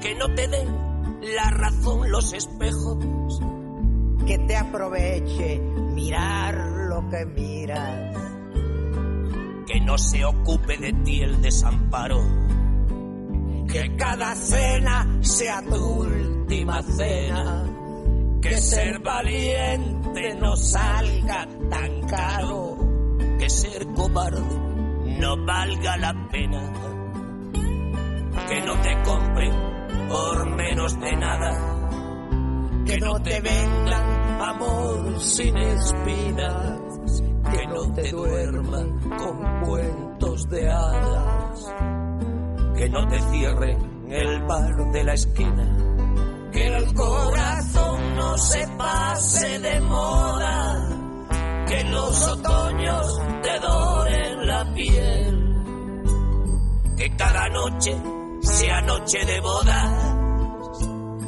Que 0.00 0.14
no 0.14 0.32
te 0.32 0.46
den 0.46 0.91
la 1.22 1.50
razón 1.50 2.10
los 2.10 2.32
espejos. 2.32 3.40
Que 4.26 4.38
te 4.38 4.56
aproveche 4.56 5.60
mirar 5.60 6.54
lo 6.88 7.08
que 7.08 7.24
miras. 7.26 8.16
Que 9.66 9.80
no 9.80 9.98
se 9.98 10.24
ocupe 10.24 10.76
de 10.76 10.92
ti 11.04 11.22
el 11.22 11.40
desamparo. 11.40 12.20
Que 13.68 13.96
cada 13.96 14.34
cena 14.34 15.18
sea 15.22 15.62
tu 15.62 15.76
última 15.76 16.82
cena. 16.82 17.64
Que 18.40 18.56
ser 18.58 18.98
valiente 19.00 20.34
no 20.34 20.56
salga 20.56 21.48
tan 21.70 22.00
caro. 22.02 22.76
Que 23.38 23.48
ser 23.48 23.86
cobarde 23.94 24.62
no 25.18 25.46
valga 25.46 25.96
la 25.96 26.28
pena. 26.30 26.72
Que 28.48 28.60
no 28.62 28.80
te 28.82 29.02
compren 29.02 29.81
por 30.12 30.46
menos 30.56 31.00
de 31.00 31.16
nada. 31.16 31.52
Que 32.86 32.98
no 32.98 33.22
te 33.22 33.40
vendan 33.40 34.40
amor 34.42 35.20
sin 35.20 35.56
espinas. 35.56 37.22
Que 37.50 37.66
no 37.66 37.92
te 37.94 38.10
duerman 38.10 39.00
con 39.18 39.60
cuentos 39.66 40.48
de 40.48 40.70
hadas. 40.70 41.74
Que 42.76 42.88
no 42.88 43.08
te 43.08 43.20
cierren 43.30 44.06
el 44.10 44.42
bar 44.42 44.92
de 44.92 45.04
la 45.04 45.14
esquina. 45.14 45.78
Que 46.52 46.76
el 46.76 46.94
corazón 46.94 48.16
no 48.16 48.38
se 48.38 48.66
pase 48.76 49.58
de 49.58 49.80
moda. 49.80 50.88
Que 51.66 51.84
los 51.84 52.28
otoños 52.28 53.20
te 53.42 53.58
doren 53.60 54.46
la 54.46 54.74
piel. 54.74 55.48
Que 56.96 57.16
cada 57.16 57.48
noche 57.48 58.21
sea 58.42 58.80
noche 58.82 59.24
de 59.24 59.40
boda. 59.40 60.18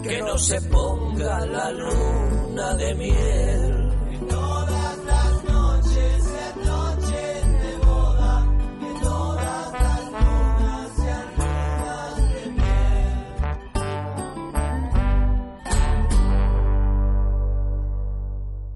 Que 0.03 0.21
no 0.21 0.37
se 0.39 0.61
ponga 0.63 1.47
la 1.47 1.71
luna 1.73 2.75
de 2.75 2.95
miel. 2.95 3.91
Que 4.11 4.19
todas 4.27 4.99
las 4.99 5.45
noches 5.45 6.25
sean 6.25 6.65
noches 6.65 7.63
de 7.63 7.77
boda. 7.87 8.47
Que 8.81 9.01
todas 9.01 9.73
las 9.73 10.05
lunas 10.13 10.91
sean 10.97 11.27
lunas 11.39 12.17
de 12.17 12.51
miel. 12.51 12.75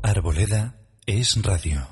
Arboleda 0.03 0.75
es 1.07 1.43
radio. 1.43 1.87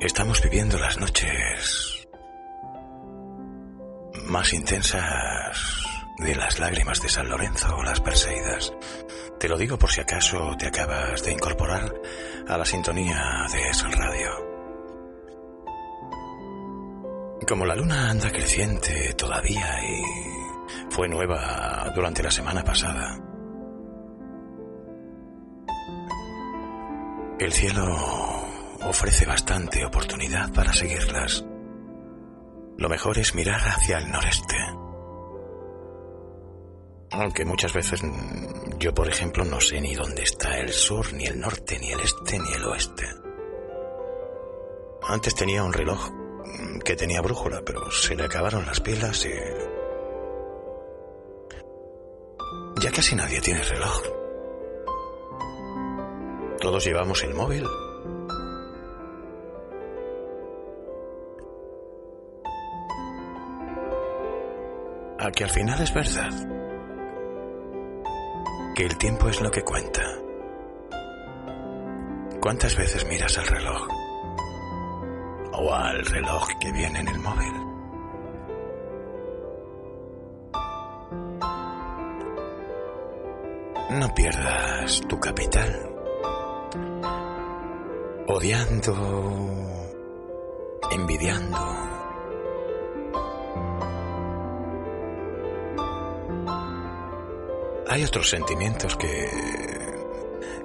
Estamos 0.00 0.42
viviendo 0.42 0.78
las 0.78 0.98
noches 0.98 1.91
más 4.26 4.52
intensas 4.52 5.86
de 6.18 6.34
las 6.34 6.58
lágrimas 6.58 7.00
de 7.02 7.08
San 7.08 7.28
Lorenzo 7.28 7.74
o 7.76 7.82
las 7.82 8.00
Perseidas. 8.00 8.72
Te 9.38 9.48
lo 9.48 9.58
digo 9.58 9.78
por 9.78 9.90
si 9.90 10.00
acaso 10.00 10.54
te 10.58 10.66
acabas 10.66 11.22
de 11.24 11.32
incorporar 11.32 11.92
a 12.48 12.58
la 12.58 12.64
sintonía 12.64 13.46
de 13.52 13.68
Es 13.68 13.82
Radio. 13.82 14.30
Como 17.48 17.66
la 17.66 17.74
luna 17.74 18.10
anda 18.10 18.30
creciente 18.30 19.14
todavía 19.14 19.82
y 19.82 20.02
fue 20.90 21.08
nueva 21.08 21.90
durante 21.94 22.22
la 22.22 22.30
semana 22.30 22.62
pasada, 22.62 23.18
el 27.38 27.52
cielo 27.52 27.84
ofrece 28.84 29.26
bastante 29.26 29.84
oportunidad 29.84 30.52
para 30.52 30.72
seguirlas. 30.72 31.44
Lo 32.82 32.88
mejor 32.88 33.16
es 33.16 33.32
mirar 33.36 33.60
hacia 33.60 33.98
el 33.98 34.10
noreste. 34.10 34.56
Aunque 37.12 37.44
muchas 37.44 37.72
veces 37.72 38.02
mm, 38.02 38.76
yo, 38.78 38.92
por 38.92 39.06
ejemplo, 39.06 39.44
no 39.44 39.60
sé 39.60 39.80
ni 39.80 39.94
dónde 39.94 40.24
está 40.24 40.58
el 40.58 40.72
sur, 40.72 41.12
ni 41.12 41.26
el 41.26 41.38
norte, 41.38 41.78
ni 41.78 41.92
el 41.92 42.00
este, 42.00 42.40
ni 42.40 42.52
el 42.52 42.64
oeste. 42.64 43.06
Antes 45.04 45.32
tenía 45.36 45.62
un 45.62 45.72
reloj 45.72 46.10
mm, 46.10 46.80
que 46.80 46.96
tenía 46.96 47.20
brújula, 47.20 47.62
pero 47.64 47.88
se 47.92 48.16
le 48.16 48.24
acabaron 48.24 48.66
las 48.66 48.80
pilas 48.80 49.26
y... 49.26 49.30
Ya 52.80 52.90
casi 52.90 53.14
nadie 53.14 53.40
tiene 53.40 53.62
reloj. 53.62 54.02
Todos 56.60 56.84
llevamos 56.84 57.22
el 57.22 57.34
móvil. 57.34 57.64
A 65.22 65.30
que 65.30 65.44
al 65.44 65.50
final 65.50 65.80
es 65.80 65.94
verdad 65.94 66.32
que 68.74 68.82
el 68.82 68.98
tiempo 68.98 69.28
es 69.28 69.40
lo 69.40 69.52
que 69.52 69.62
cuenta. 69.62 70.02
¿Cuántas 72.40 72.76
veces 72.76 73.06
miras 73.06 73.38
al 73.38 73.46
reloj? 73.46 73.86
O 75.52 75.72
al 75.72 76.04
reloj 76.06 76.48
que 76.60 76.72
viene 76.72 76.98
en 76.98 77.06
el 77.06 77.18
móvil. 77.20 77.52
No 83.90 84.14
pierdas 84.16 85.02
tu 85.02 85.20
capital. 85.20 85.88
Odiando, 88.26 88.94
envidiando. 90.90 91.91
Hay 97.92 98.04
otros 98.04 98.30
sentimientos 98.30 98.96
que 98.96 99.28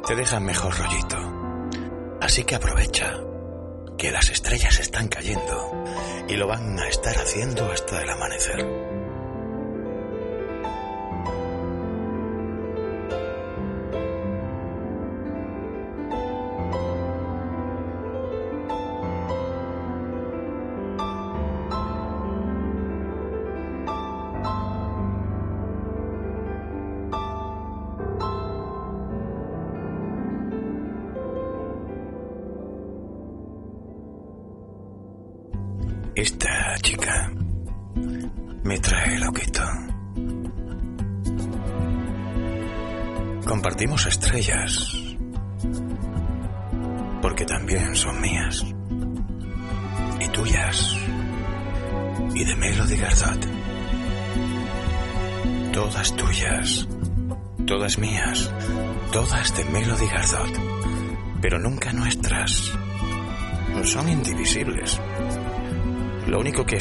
te 0.08 0.16
dejan 0.16 0.46
mejor 0.46 0.74
rollito. 0.78 1.18
Así 2.22 2.46
que 2.46 2.56
aprovecha 2.56 3.20
que 3.98 4.14
las 4.14 4.30
estrellas 4.30 4.80
están 4.80 5.10
cayendo 5.10 5.84
y 6.30 6.38
lo 6.38 6.48
van 6.48 6.80
a 6.80 6.88
estar 6.88 7.18
haciendo 7.18 7.70
hasta 7.70 8.02
el 8.02 8.10
amanecer. 8.12 8.87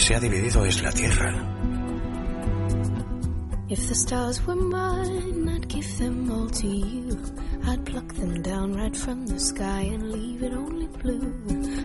Se 0.06 0.14
ha 0.14 0.20
dividido 0.20 0.64
es 0.64 0.80
la 0.84 0.92
Tierra. 0.92 1.34
If 3.68 3.88
the 3.88 3.94
stars 3.96 4.40
were 4.46 4.54
mine, 4.54 5.48
I'd 5.48 5.66
give 5.68 5.98
them 5.98 6.30
all 6.30 6.48
to 6.48 6.66
you. 6.68 7.18
I'd 7.66 7.84
pluck 7.84 8.14
them 8.14 8.40
down 8.40 8.74
right 8.74 8.96
from 8.96 9.26
the 9.26 9.40
sky 9.40 9.80
and 9.80 10.12
leave 10.12 10.44
it 10.44 10.52
only 10.52 10.86
blue. 11.02 11.34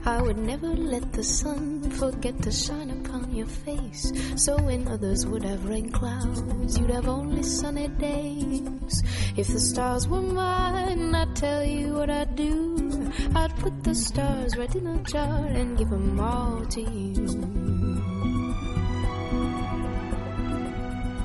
I 0.05 0.21
would 0.21 0.37
never 0.37 0.67
let 0.67 1.11
the 1.13 1.23
sun 1.23 1.89
forget 1.89 2.39
to 2.43 2.51
shine 2.51 2.91
upon 2.91 3.33
your 3.33 3.47
face. 3.47 4.13
So 4.35 4.55
when 4.61 4.87
others 4.87 5.25
would 5.25 5.43
have 5.43 5.65
rain 5.65 5.89
clouds, 5.89 6.77
you'd 6.77 6.91
have 6.91 7.07
only 7.07 7.41
sunny 7.41 7.87
days. 7.87 9.01
If 9.35 9.47
the 9.47 9.59
stars 9.59 10.07
were 10.07 10.21
mine, 10.21 11.15
I'd 11.15 11.35
tell 11.35 11.63
you 11.63 11.95
what 11.95 12.11
I'd 12.11 12.35
do. 12.35 13.11
I'd 13.33 13.55
put 13.57 13.83
the 13.83 13.95
stars 13.95 14.55
right 14.57 14.75
in 14.75 14.85
a 14.85 14.97
jar 15.05 15.47
and 15.47 15.75
give 15.75 15.89
them 15.89 16.19
all 16.19 16.63
to 16.67 16.81
you. 16.81 17.60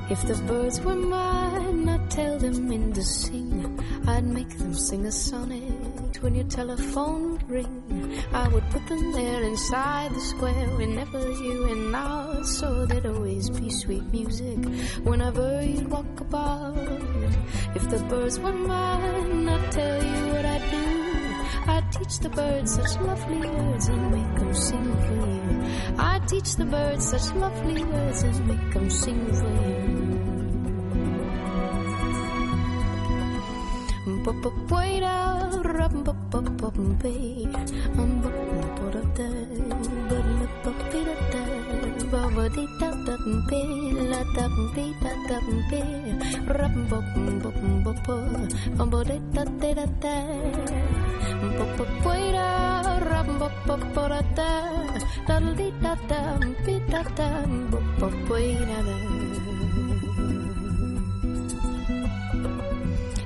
If 0.09 0.23
the 0.23 0.41
birds 0.47 0.81
were 0.83 0.95
mine, 0.95 1.89
I'd 1.89 2.11
tell 2.11 2.39
them 2.39 2.71
in 2.71 2.93
to 2.93 3.03
sing. 3.03 3.81
I'd 4.07 4.25
make 4.25 4.57
them 4.57 4.73
sing 4.73 5.05
a 5.05 5.11
sonnet 5.11 6.23
when 6.23 6.37
your 6.37 6.47
telephone 6.47 7.33
would 7.33 7.51
ring. 7.51 8.23
I 8.33 8.47
would 8.47 8.63
put 8.71 8.87
them 8.87 9.11
there 9.11 9.43
inside 9.43 10.15
the 10.15 10.21
square 10.21 10.69
whenever 10.77 11.19
you 11.19 11.65
and 11.65 11.97
I, 11.97 12.43
so 12.43 12.87
there'd 12.87 13.05
always 13.05 13.51
be 13.51 13.69
sweet 13.69 14.05
music 14.13 14.59
whenever 15.03 15.61
you'd 15.65 15.89
walk 15.89 16.21
about. 16.21 16.77
If 17.75 17.91
the 17.91 17.99
birds 18.09 18.39
were 18.39 18.53
mine, 18.53 19.49
I'd 19.49 19.73
tell 19.73 20.03
you 20.05 20.33
what 20.33 20.45
I'd 20.45 20.71
do. 20.71 21.71
I'd 21.73 21.91
teach 21.91 22.19
the 22.21 22.29
birds 22.29 22.75
such 22.75 23.01
lovely 23.01 23.51
words 23.51 23.89
and 23.89 24.11
make 24.13 24.39
them 24.39 24.55
sing 24.55 24.97
for 25.07 25.27
you. 25.27 25.97
I'd 25.99 26.29
teach 26.29 26.55
the 26.55 26.65
birds 26.65 27.09
such 27.09 27.35
lovely 27.35 27.83
words 27.83 28.23
and 28.23 28.47
make 28.47 28.56
tão 28.77 28.91
sem 28.91 29.15
vez. 29.15 29.47
Poeira, 34.69 35.51
rap, 35.65 35.95
pop, 36.05 36.19
pop, 36.31 36.51
pop, 36.59 36.79
ta 42.79 42.89
la 44.11 44.23
ta 44.37 44.45
rap 46.59 46.75
bom 46.91 47.07
bo 48.91 48.99
de 49.09 49.17
ta 49.35 49.43
te 49.61 49.71
da 49.79 49.87
ta 50.03 50.17
rap 53.11 53.29
ta 54.39 54.51
ta 55.27 55.37
li 55.57 55.69
ta 55.83 55.93
ta 56.09 56.21
ta 56.91 57.01
ta 57.19 57.29
da 58.79 58.87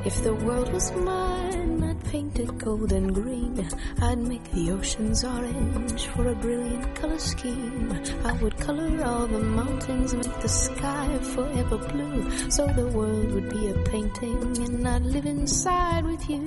If 0.02 0.24
the 0.24 0.34
world 0.34 0.72
was 0.72 0.90
mine 1.06 1.79
I'd 2.10 2.14
paint 2.14 2.40
it 2.40 2.58
gold 2.58 2.90
and 2.90 3.14
green. 3.14 3.68
I'd 4.02 4.18
make 4.18 4.42
the 4.50 4.72
oceans 4.72 5.22
orange 5.24 6.06
for 6.08 6.26
a 6.26 6.34
brilliant 6.34 6.92
color 6.96 7.20
scheme. 7.20 8.02
I 8.24 8.32
would 8.42 8.56
color 8.58 9.04
all 9.04 9.28
the 9.28 9.38
mountains, 9.38 10.12
make 10.14 10.40
the 10.40 10.48
sky 10.48 11.18
forever 11.18 11.78
blue. 11.78 12.50
So 12.50 12.66
the 12.66 12.88
world 12.88 13.30
would 13.30 13.48
be 13.50 13.68
a 13.68 13.74
painting 13.84 14.42
and 14.58 14.88
I'd 14.88 15.02
live 15.02 15.26
inside 15.26 16.04
with 16.04 16.28
you. 16.28 16.42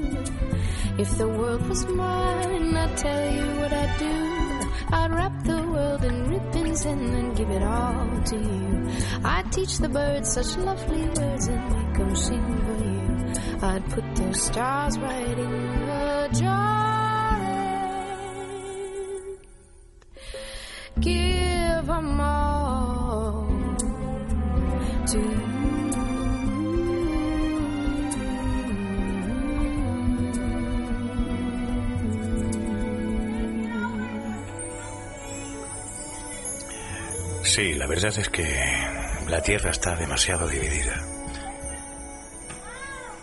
If 0.97 1.17
the 1.17 1.29
world 1.29 1.65
was 1.69 1.85
mine, 1.85 2.75
I'd 2.75 2.97
tell 2.97 3.33
you 3.33 3.61
what 3.61 3.71
I'd 3.71 3.99
do. 3.99 4.52
I'd 4.91 5.11
wrap 5.11 5.43
the 5.43 5.61
world 5.73 6.03
in 6.03 6.29
ribbons 6.29 6.85
and 6.85 7.13
then 7.13 7.33
give 7.33 7.49
it 7.49 7.63
all 7.63 8.21
to 8.31 8.35
you. 8.35 8.89
I'd 9.23 9.51
teach 9.51 9.77
the 9.77 9.89
birds 9.89 10.33
such 10.33 10.57
lovely 10.57 11.05
words 11.09 11.47
and 11.47 11.63
make 11.73 11.97
them 11.97 12.15
sing 12.15 12.47
for 12.65 12.77
you. 12.85 13.67
I'd 13.69 13.85
put 13.89 14.15
those 14.15 14.41
stars 14.41 14.99
right 14.99 15.37
in 15.39 15.53
a 15.89 16.29
jar 16.33 17.13
give 20.99 21.87
them 21.87 22.21
all 22.21 22.42
Sí, 37.53 37.75
la 37.75 37.85
verdad 37.85 38.17
es 38.17 38.29
que 38.29 38.43
la 39.27 39.39
Tierra 39.43 39.69
está 39.69 39.95
demasiado 39.95 40.47
dividida. 40.47 41.05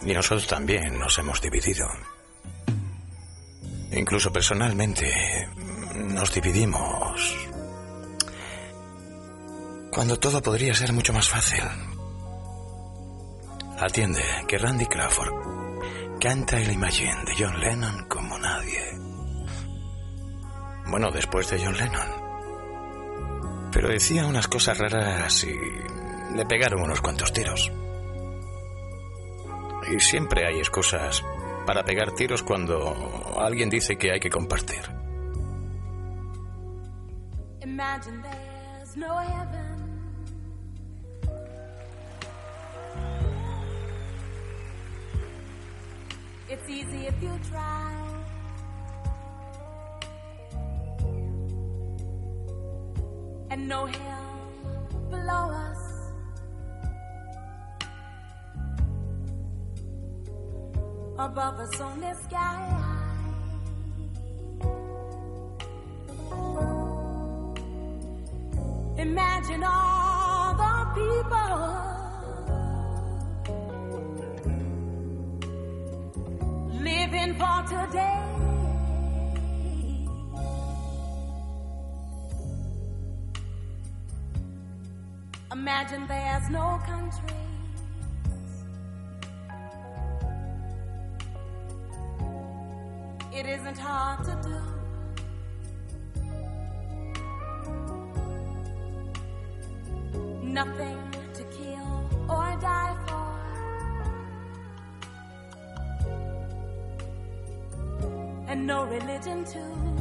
Y 0.03 0.13
nosotros 0.13 0.47
también 0.47 0.97
nos 1.01 1.19
hemos 1.19 1.43
dividido. 1.43 1.89
Incluso 3.91 4.33
personalmente 4.33 5.49
nos 5.97 6.33
dividimos. 6.33 7.37
Cuando 9.91 10.17
todo 10.17 10.41
podría 10.41 10.77
ser 10.77 10.93
mucho 10.93 11.13
más 11.13 11.29
fácil. 11.29 11.65
Atiende 13.81 14.23
que 14.47 14.59
Randy 14.59 14.87
Crawford 14.87 16.21
canta 16.21 16.61
el 16.61 16.71
Imagine 16.71 17.25
de 17.25 17.35
John 17.37 17.59
Lennon 17.59 18.07
como 18.07 18.39
nadie. 18.39 18.97
Bueno, 20.87 21.11
después 21.11 21.51
de 21.51 21.59
John 21.59 21.77
Lennon. 21.77 22.20
Pero 23.73 23.89
decía 23.89 24.27
unas 24.27 24.49
cosas 24.49 24.79
raras 24.79 25.45
y 25.45 25.55
le 26.35 26.47
pegaron 26.47 26.83
unos 26.83 27.01
cuantos 27.01 27.33
tiros. 27.33 27.71
Y 29.91 29.99
siempre 30.01 30.47
hay 30.47 30.59
excusas 30.59 31.25
para 31.67 31.85
pegar 31.85 32.13
tiros 32.13 32.43
cuando 32.43 33.37
alguien 33.39 33.71
dice 33.71 33.97
que 33.97 34.13
hay 34.13 34.21
que 34.21 34.31
compartir. 34.31 34.83
It's 46.51 46.69
easy 46.69 47.07
if 47.07 47.15
you. 47.23 48.10
And 53.51 53.67
no 53.69 53.85
hell 53.85 54.49
below 55.11 55.51
us. 55.51 55.83
Above 61.19 61.59
us 61.59 61.81
on 61.81 62.01
the 62.01 62.15
sky. 62.15 62.91
Imagine 68.97 69.65
all 69.65 70.55
the 70.55 70.75
people 70.95 71.57
living 76.85 77.35
for 77.35 77.63
today. 77.69 78.30
Imagine 85.53 86.07
there's 86.07 86.49
no 86.49 86.81
country. 86.87 87.35
It 93.35 93.47
isn't 93.47 93.77
hard 93.77 94.25
to 94.27 94.39
do. 94.45 94.61
Nothing 100.45 100.99
to 101.35 101.43
kill 101.45 102.09
or 102.29 102.57
die 102.61 102.97
for. 103.07 103.31
And 108.47 108.67
no 108.69 108.85
religion 108.85 109.45
too. 109.45 110.00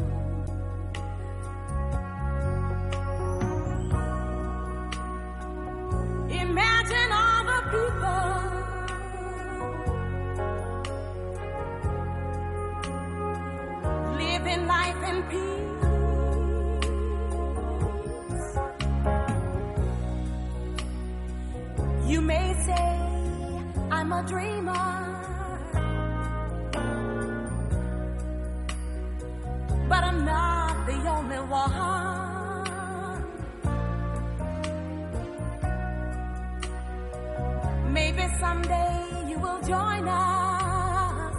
Imagine 6.90 7.12
all 7.12 7.44
the 7.46 7.62
people 7.74 8.32
living 14.18 14.66
life 14.66 15.04
in 15.10 15.18
peace. 15.30 15.70
You 22.10 22.22
may 22.22 22.54
say 22.66 22.90
I'm 23.92 24.12
a 24.12 24.24
dreamer, 24.28 24.90
but 29.88 30.04
I'm 30.04 30.26
not 30.26 30.88
the 30.88 31.10
only 31.10 31.38
one. 31.38 32.29
Maybe 38.12 38.28
someday 38.40 39.28
you 39.28 39.38
will 39.38 39.62
join 39.62 40.08
us, 40.08 41.36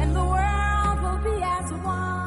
and 0.00 0.16
the 0.16 0.24
world 0.24 1.02
will 1.02 1.18
be 1.18 1.42
as 1.44 1.70
one. 1.84 2.21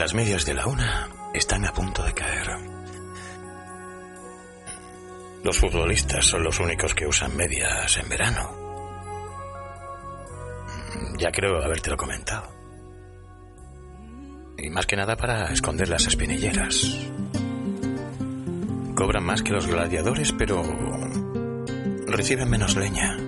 Las 0.00 0.14
medias 0.14 0.46
de 0.46 0.54
la 0.54 0.66
una 0.66 1.10
están 1.34 1.62
a 1.66 1.74
punto 1.74 2.02
de 2.02 2.14
caer. 2.14 2.46
Los 5.44 5.58
futbolistas 5.58 6.24
son 6.24 6.42
los 6.42 6.58
únicos 6.58 6.94
que 6.94 7.06
usan 7.06 7.36
medias 7.36 7.98
en 7.98 8.08
verano. 8.08 8.50
Ya 11.18 11.30
creo 11.30 11.62
habértelo 11.62 11.98
comentado. 11.98 12.48
Y 14.56 14.70
más 14.70 14.86
que 14.86 14.96
nada 14.96 15.18
para 15.18 15.52
esconder 15.52 15.90
las 15.90 16.06
espinilleras. 16.06 16.98
Cobran 18.94 19.24
más 19.24 19.42
que 19.42 19.52
los 19.52 19.66
gladiadores, 19.66 20.32
pero 20.32 20.62
reciben 22.06 22.48
menos 22.48 22.74
leña. 22.74 23.18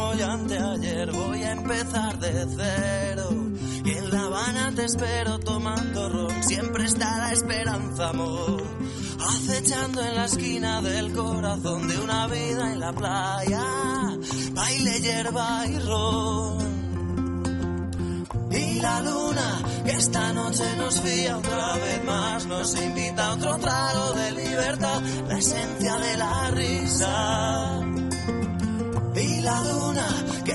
Mismo 0.00 0.32
anteayer. 0.32 1.12
Voy 1.12 1.42
a 1.42 1.52
empezar 1.52 2.18
de 2.18 2.46
cero. 2.56 3.28
Y 3.84 3.90
en 3.90 4.10
La 4.10 4.22
Habana 4.22 4.72
te 4.74 4.84
espero 4.84 5.38
tomando 5.38 6.08
ron. 6.08 6.42
Siempre 6.42 6.84
está 6.84 7.18
la 7.18 7.32
esperanza, 7.32 8.10
amor. 8.10 8.62
Acechando 9.20 10.02
en 10.02 10.14
la 10.14 10.24
esquina 10.24 10.82
del 10.82 11.12
corazón 11.12 11.88
de 11.88 11.98
una 11.98 12.26
vida 12.26 12.72
en 12.72 12.80
la 12.80 12.92
playa. 12.92 13.64
Baile, 14.52 15.00
hierba 15.00 15.66
y 15.66 15.78
ron. 15.78 16.70
Y 18.50 18.80
la 18.80 19.00
luna 19.00 19.62
que 19.84 19.92
esta 19.92 20.32
noche 20.32 20.64
nos 20.76 21.00
fía 21.00 21.36
otra 21.36 21.76
vez 21.76 22.04
más 22.04 22.46
nos 22.46 22.82
invita 22.82 23.28
a 23.28 23.34
otro 23.34 23.58
trago 23.58 24.12
de 24.12 24.32
libertad, 24.32 25.02
la 25.28 25.38
esencia 25.38 25.96
de 25.96 26.16
la 26.16 26.50
risa. 26.50 27.89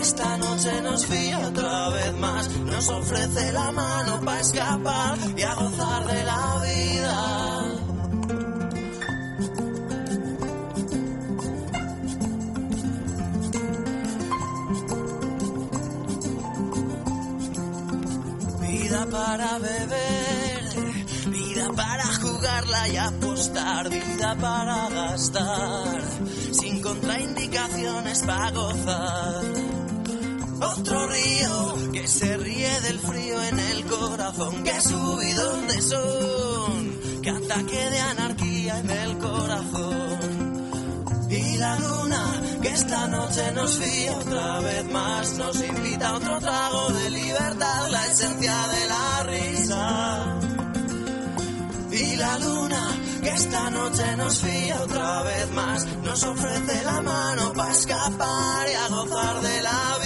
Esta 0.02 0.38
noche 0.38 0.82
nos 0.82 1.06
fía 1.06 1.40
otra 1.40 1.90
vez 1.90 2.14
más 2.18 2.50
nos 2.50 2.90
ofrece 2.90 3.52
la 3.54 3.72
mano 3.72 4.20
para 4.22 4.42
escapar 4.42 5.18
y 5.38 5.42
a 5.42 5.56
gozar 5.56 6.06
de 6.06 6.24
la 6.24 6.62
vida. 6.66 7.66
Vida 18.62 19.08
para 19.10 19.60
beber, 19.60 20.64
vida 21.32 21.68
para 21.76 22.06
jugarla 22.22 22.88
y 22.90 22.98
apostar, 22.98 23.90
vida 23.90 24.36
para 24.40 24.90
gastar, 24.90 26.02
sin 26.52 26.82
contraindicaciones 26.82 28.24
para 28.24 28.52
gozar. 28.52 29.75
Otro 30.62 31.08
río 31.08 31.92
que 31.92 32.08
se 32.08 32.38
ríe 32.38 32.82
del 32.82 33.00
frío 33.00 33.44
en 33.44 33.60
el 33.60 33.86
corazón, 33.86 34.64
que 34.64 34.82
subidón 34.82 35.68
de 35.68 35.82
son, 35.82 37.22
que 37.22 37.30
ataque 37.30 37.90
de 37.90 38.00
anarquía 38.00 38.80
en 38.80 38.90
el 38.90 39.18
corazón. 39.18 40.56
Y 41.30 41.58
la 41.58 41.78
luna 41.80 42.42
que 42.62 42.70
esta 42.70 43.08
noche 43.08 43.52
nos 43.54 43.78
fía 43.78 44.18
otra 44.18 44.60
vez 44.62 44.92
más, 44.92 45.38
nos 45.38 45.62
invita 45.62 46.10
a 46.10 46.14
otro 46.16 46.40
trago 46.40 46.90
de 46.90 47.10
libertad, 47.10 47.90
la 47.90 48.06
esencia 48.08 48.56
de 48.68 48.86
la 48.88 49.24
risa. 49.24 50.40
Y 51.92 52.16
la 52.16 52.40
luna 52.40 52.82
que 53.22 53.30
esta 53.30 53.70
noche 53.72 54.16
nos 54.18 54.40
fía 54.40 54.82
otra 54.82 55.24
vez 55.24 55.52
más, 55.52 55.86
nos 56.04 56.24
ofrece 56.24 56.84
la 56.86 57.02
mano 57.02 57.54
para 57.54 57.72
escapar 57.74 58.68
y 58.70 58.74
a 58.74 58.88
gozar 58.88 59.42
de 59.42 59.62
la 59.62 59.98
vida. 60.00 60.05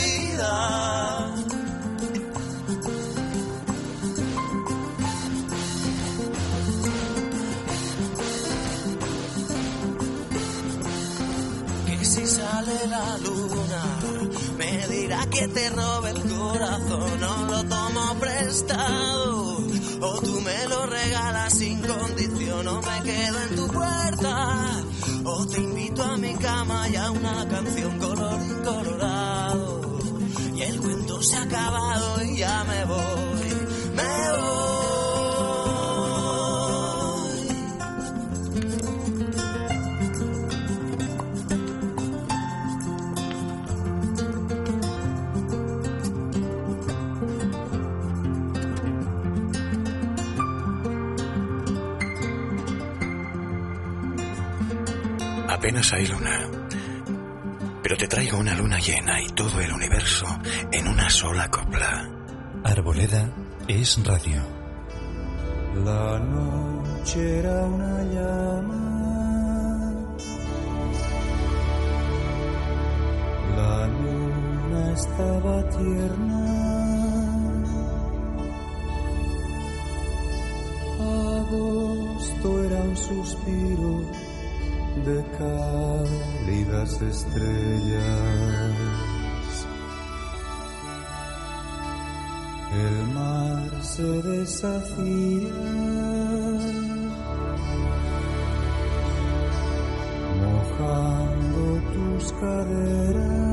La 12.88 13.18
luna 13.18 13.84
me 14.58 14.88
dirá 14.88 15.26
que 15.28 15.48
te 15.48 15.70
robe 15.70 16.12
el 16.12 16.22
corazón 16.24 17.24
o 17.24 17.46
lo 17.46 17.64
tomo 17.66 18.16
prestado 18.20 19.58
o 20.02 20.22
tú 20.22 20.42
me 20.42 20.68
lo 20.68 20.86
regalas 20.86 21.54
sin 21.54 21.82
condición 21.82 22.68
o 22.68 22.82
me 22.82 23.04
quedo 23.04 23.42
en 23.50 23.56
tu 23.56 23.68
puerta 23.68 24.84
o 25.26 25.46
te 25.48 25.58
invito 25.58 26.04
a 26.04 26.18
mi 26.18 26.34
cama 26.36 26.88
y 26.90 26.96
a 26.96 27.12
una 27.12 27.48
canción 27.48 28.00
color 28.00 28.64
colorado 28.64 30.00
y 30.56 30.62
el 30.62 30.80
cuento 30.80 31.22
se 31.22 31.36
ha 31.36 31.44
acabado 31.44 32.24
y 32.24 32.38
ya 32.38 32.64
me 32.64 32.86
voy 32.86 33.29
Apenas 55.70 55.94
hay 55.94 56.08
luna. 56.08 56.50
Pero 57.84 57.96
te 57.96 58.08
traigo 58.08 58.40
una 58.40 58.56
luna 58.56 58.80
llena 58.80 59.22
y 59.22 59.28
todo 59.28 59.62
el 59.62 59.72
universo 59.72 60.26
en 60.72 60.88
una 60.88 61.08
sola 61.12 61.48
copla. 61.52 62.10
Arboleda 62.64 63.30
es 63.68 64.04
radio. 64.04 64.42
La 65.86 66.18
noche 66.18 67.38
era 67.38 67.66
una 67.68 68.04
llama. 68.04 68.88
La 73.56 73.86
luna 73.86 74.94
estaba 74.94 75.70
tierna. 75.70 76.50
Agosto 81.00 82.64
era 82.64 82.82
un 82.82 82.98
suspiro 82.98 84.29
de 84.96 85.24
cálidas 85.38 87.02
estrellas. 87.02 88.76
El 92.72 93.08
mar 93.14 93.70
se 93.82 94.04
deshacía, 94.04 95.54
mojando 100.42 101.82
tus 101.94 102.34
caderas. 102.34 103.49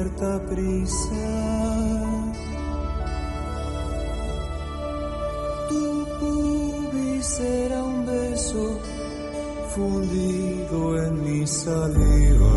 Cierta 0.00 0.40
prisa. 0.48 1.26
Tu 5.68 6.06
pubis 6.18 7.40
era 7.40 7.82
un 7.84 8.06
beso 8.06 8.80
fundido 9.74 11.04
en 11.04 11.24
mi 11.24 11.46
saliva. 11.46 12.56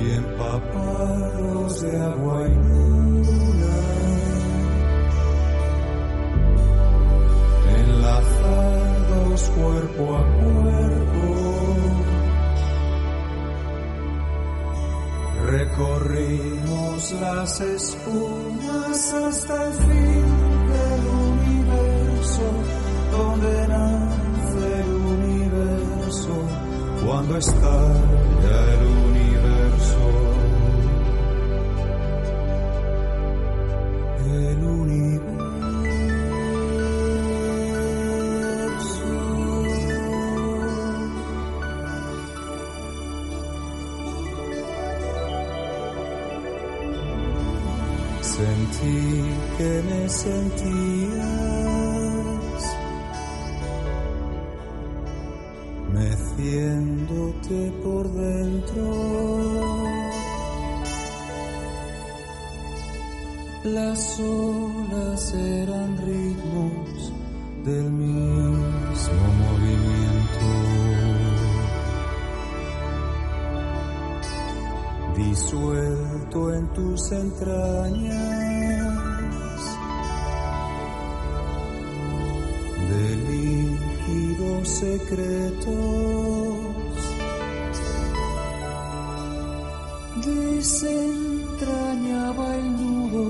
Y 0.00 0.10
empapados 0.20 1.80
de 1.82 2.00
agua 2.00 2.48
las 17.12 17.60
espumas 17.60 19.12
hasta 19.12 19.66
el 19.68 19.74
fin 19.74 20.24
del 20.72 21.02
universo, 21.06 22.42
donde 23.12 23.68
nace 23.68 24.80
el 24.80 24.90
universo, 24.90 26.34
cuando 27.04 27.36
estalla 27.36 28.75
meciéndote 56.36 57.72
por 57.82 58.10
dentro. 58.12 58.82
Las 63.64 64.20
olas 64.20 65.34
eran 65.34 65.96
ritmos 65.98 67.12
del 67.64 67.90
mismo 67.90 69.26
movimiento. 69.42 70.06
disuelto 75.16 76.52
en 76.52 76.68
tus 76.74 77.10
entrañas 77.10 78.35
secretos. 85.06 85.66
Desentrañaba 90.24 92.56
el 92.56 92.76
nudo 92.76 93.24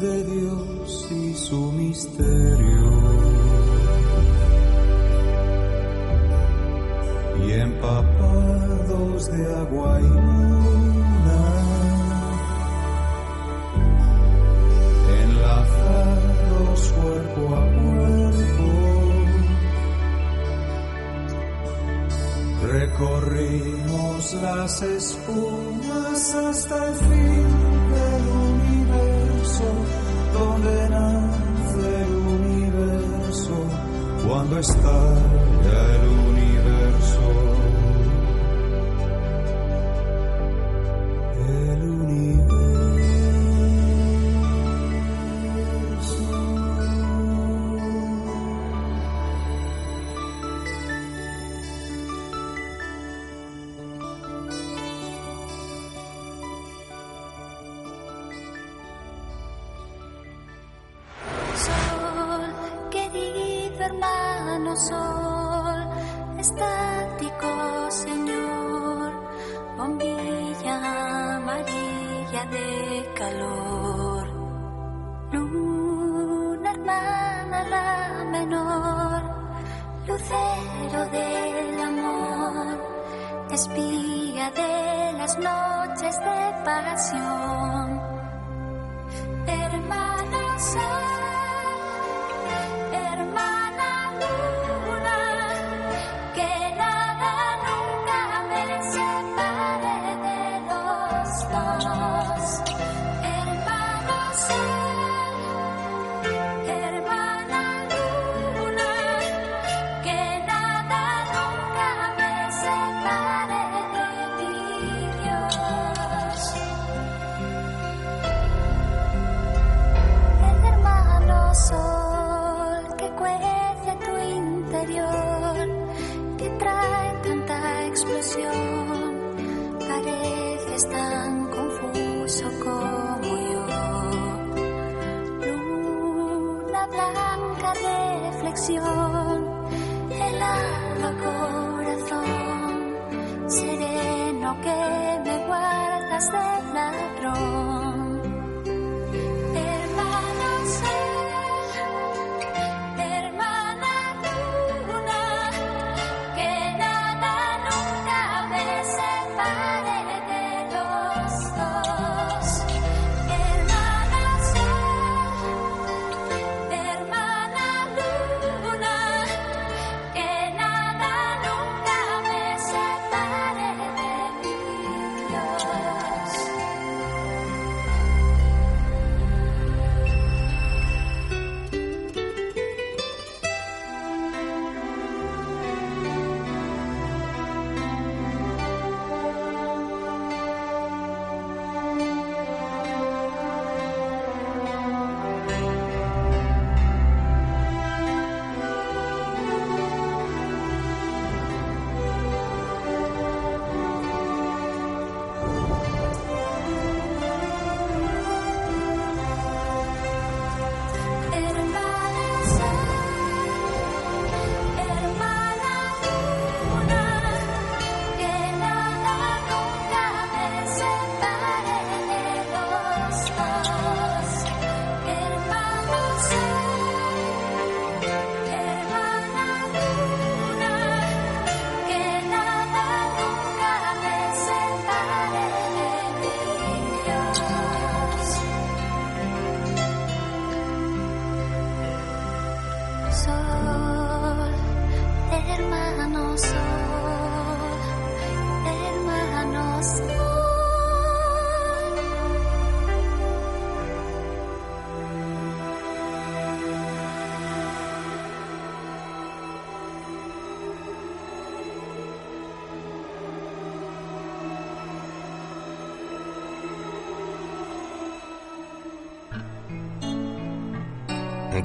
de 0.00 0.24
Dios 0.24 1.08
y 1.10 1.34
su 1.34 1.72
misterio. 1.72 2.88
y 7.46 7.52
empapados 7.52 9.30
de 9.30 9.54
agua 9.54 10.00
y 10.00 10.02
luna, 10.02 10.47
las 24.42 24.82
espumas 24.82 26.34
hasta 26.34 26.88
el 26.88 26.94
fin 26.94 27.46
del 27.94 28.24
universo, 28.50 29.64
donde 30.32 30.88
nace 30.90 32.02
el 32.02 32.14
universo, 32.14 33.56
cuando 34.26 34.58
estalla 34.58 35.94
el 35.94 36.00
universo. 36.00 36.17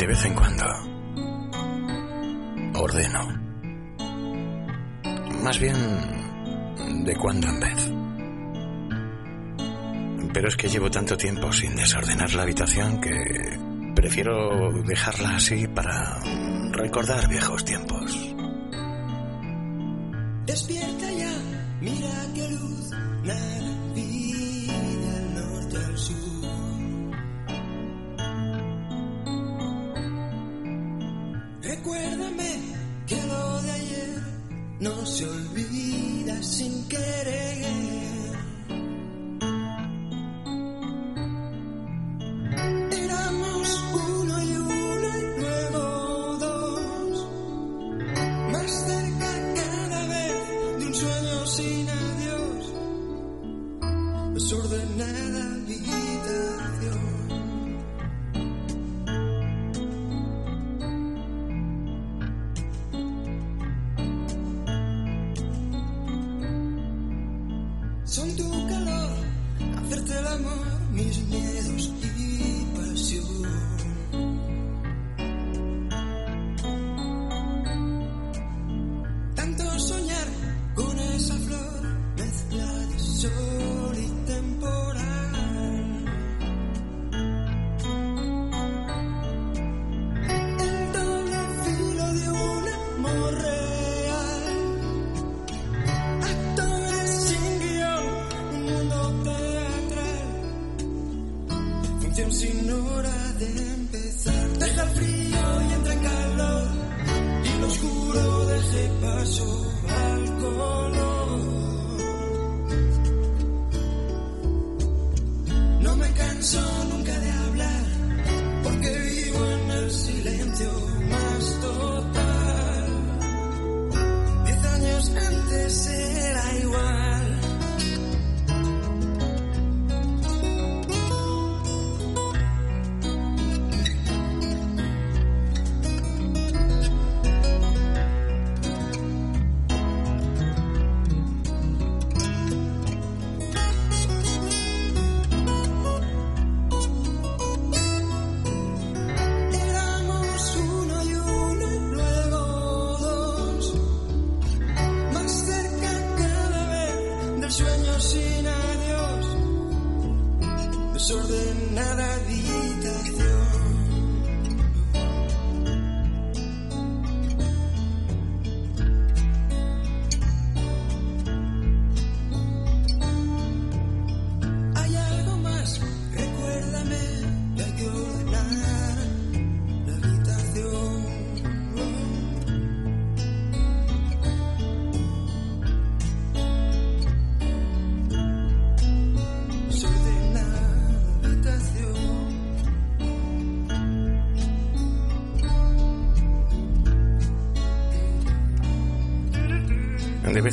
De 0.03 0.07
vez 0.07 0.25
en 0.25 0.33
cuando. 0.33 0.65
Ordeno. 2.73 3.21
Más 5.41 5.57
bien 5.57 7.05
de 7.05 7.15
cuando 7.15 7.47
en 7.47 7.59
vez. 7.61 7.91
Pero 10.33 10.49
es 10.49 10.57
que 10.57 10.67
llevo 10.67 10.91
tanto 10.91 11.15
tiempo 11.15 11.53
sin 11.53 11.73
desordenar 11.77 12.33
la 12.33 12.43
habitación 12.43 12.99
que 12.99 13.57
prefiero 13.95 14.73
dejarla 14.83 15.37
así 15.37 15.69
para 15.69 16.19
recordar 16.73 17.29
viejos 17.29 17.63
tiempos. 17.63 17.92
son 68.13 68.35
tu 68.35 68.47
calor, 68.67 69.09
hacerte 69.75 70.19
el 70.19 70.27
amor, 70.27 70.67
mis 70.91 71.17
miedos 71.29 71.91
y 72.15 72.62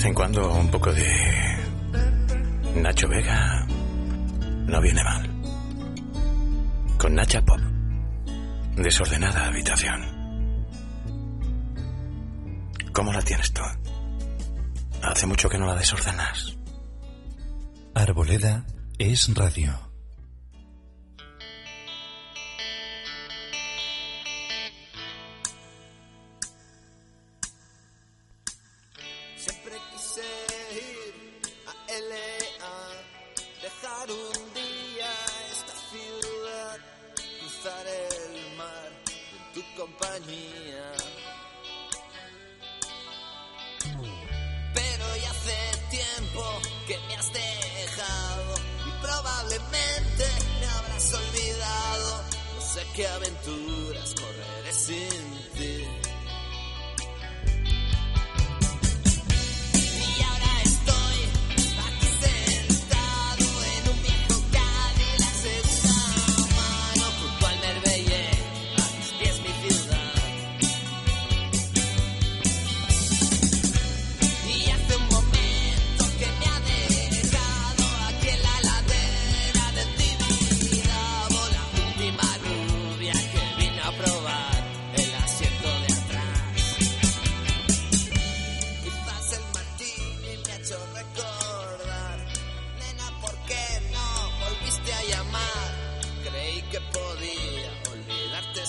vez 0.01 0.07
en 0.07 0.15
cuando 0.15 0.51
un 0.55 0.71
poco 0.71 0.93
de 0.93 1.07
Nacho 2.77 3.07
Vega 3.07 3.67
no 3.67 4.81
viene 4.81 5.05
mal. 5.05 5.29
Con 6.97 7.15
Nacha 7.15 7.45
Pop. 7.45 7.61
Desordenada 8.77 9.49
habitación. 9.49 10.01
¿Cómo 12.93 13.13
la 13.13 13.21
tienes 13.21 13.53
tú? 13.53 13.63
Hace 15.03 15.27
mucho 15.27 15.51
que 15.51 15.59
no 15.59 15.67
la 15.67 15.75
desordenas. 15.75 16.57
Arboleda 17.95 18.65
es 18.99 19.35
radio. 19.35 19.90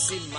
Sin 0.01 0.31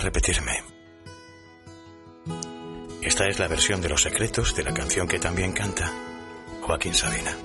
repetirme. 0.00 0.62
Esta 3.02 3.26
es 3.26 3.38
la 3.38 3.48
versión 3.48 3.80
de 3.80 3.88
los 3.88 4.02
secretos 4.02 4.54
de 4.54 4.64
la 4.64 4.74
canción 4.74 5.06
que 5.06 5.18
también 5.18 5.52
canta 5.52 5.92
Joaquín 6.62 6.94
Sabina. 6.94 7.36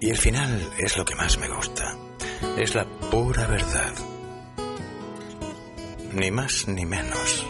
Y 0.00 0.10
el 0.10 0.18
final 0.18 0.70
es 0.78 0.96
lo 0.96 1.04
que 1.04 1.14
más 1.14 1.38
me 1.38 1.48
gusta. 1.48 1.96
Es 2.58 2.74
la 2.74 2.84
pura 2.84 3.46
verdad. 3.46 3.94
Ni 6.12 6.30
más 6.30 6.68
ni 6.68 6.84
menos. 6.84 7.46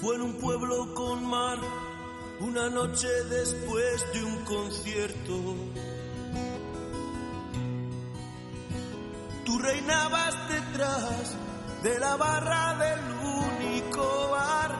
Fue 0.00 0.16
en 0.16 0.22
un 0.22 0.34
pueblo 0.38 0.94
con 0.94 1.24
mar, 1.26 1.58
una 2.40 2.68
noche 2.68 3.08
después 3.30 3.37
la 12.08 12.16
barra 12.16 12.66
del 12.84 13.02
único 13.44 14.30
bar 14.30 14.72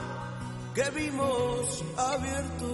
que 0.74 0.86
vimos 1.00 1.84
abierto. 1.96 2.70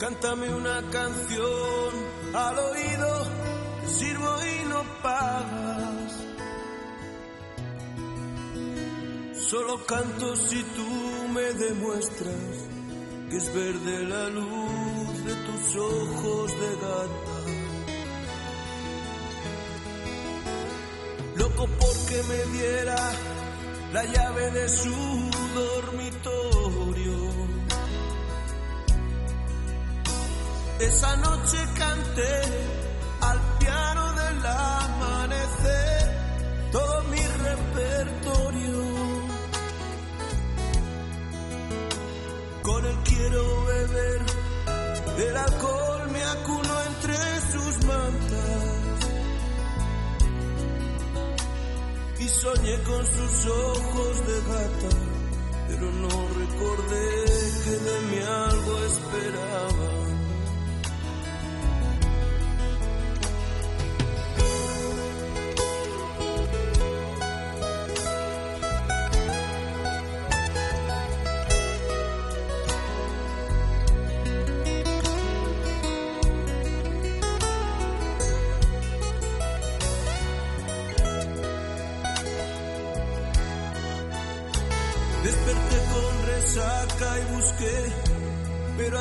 Cántame 0.00 0.46
una 0.62 0.78
canción 0.90 1.90
al 2.34 2.58
oído, 2.70 3.10
sirvo 3.86 4.32
y 4.54 4.68
no 4.72 4.80
pagas. 5.06 6.12
Solo 9.50 9.74
canto 9.86 10.34
si 10.34 10.60
tú 10.76 10.88
me 11.36 11.46
demuestras 11.64 12.54
que 13.28 13.36
es 13.36 13.54
verde 13.54 13.94
la 14.14 14.28
luz 14.28 15.24
de 15.28 15.34
tus 15.46 15.76
ojos 15.76 16.50
de 16.62 16.70
gata. 16.84 17.51
Loco 21.42 21.66
porque 21.66 22.22
me 22.28 22.40
diera 22.56 22.96
la 23.92 24.04
llave 24.04 24.50
de 24.52 24.68
su 24.68 24.94
dormitorio. 25.60 27.18
Esa 30.78 31.16
noche 31.16 31.58
canté 31.74 32.34
al 33.22 33.40
piano 33.58 34.12
del 34.20 34.46
amanecer 34.46 36.02
todo 36.70 37.02
mi 37.10 37.22
repertorio. 37.48 38.82
Con 42.62 42.86
él 42.86 42.98
quiero 43.02 43.64
beber, 43.64 44.20
el 45.28 45.36
alcohol 45.36 45.71
Y 52.24 52.28
soñé 52.28 52.80
con 52.84 53.04
sus 53.04 53.46
ojos 53.46 54.26
de 54.28 54.40
gata, 54.42 54.96
pero 55.66 55.90
no 55.90 56.08
recordé 56.08 57.24
que 57.64 57.70
de 57.70 58.00
mí 58.08 58.18
algo 58.20 58.78
esperaba. 58.84 60.01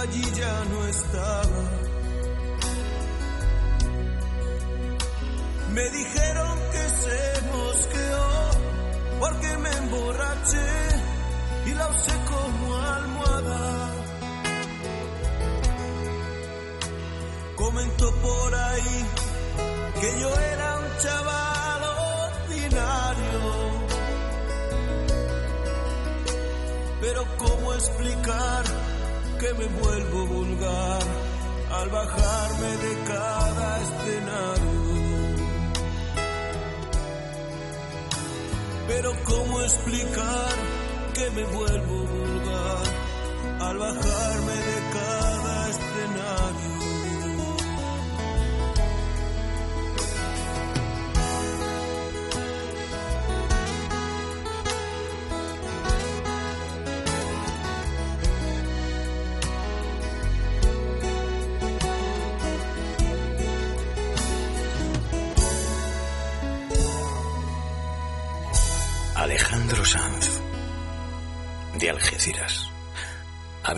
Allí 0.02 0.23
ya 0.36 0.65
no 0.65 0.88
estaba. 0.88 1.40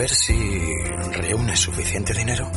Ver 0.03 0.13
si 0.13 0.59
reúne 1.13 1.55
suficiente 1.55 2.13
dinero 2.13 2.51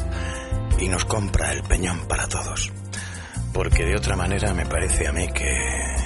y 0.81 0.89
nos 0.89 1.05
compra 1.05 1.53
el 1.53 1.63
peñón 1.63 2.09
para 2.09 2.27
todos. 2.27 2.73
Porque 3.53 3.85
de 3.85 3.95
otra 3.95 4.17
manera 4.17 4.53
me 4.53 4.67
parece 4.67 5.07
a 5.07 5.13
mí 5.13 5.29
que... 5.29 6.06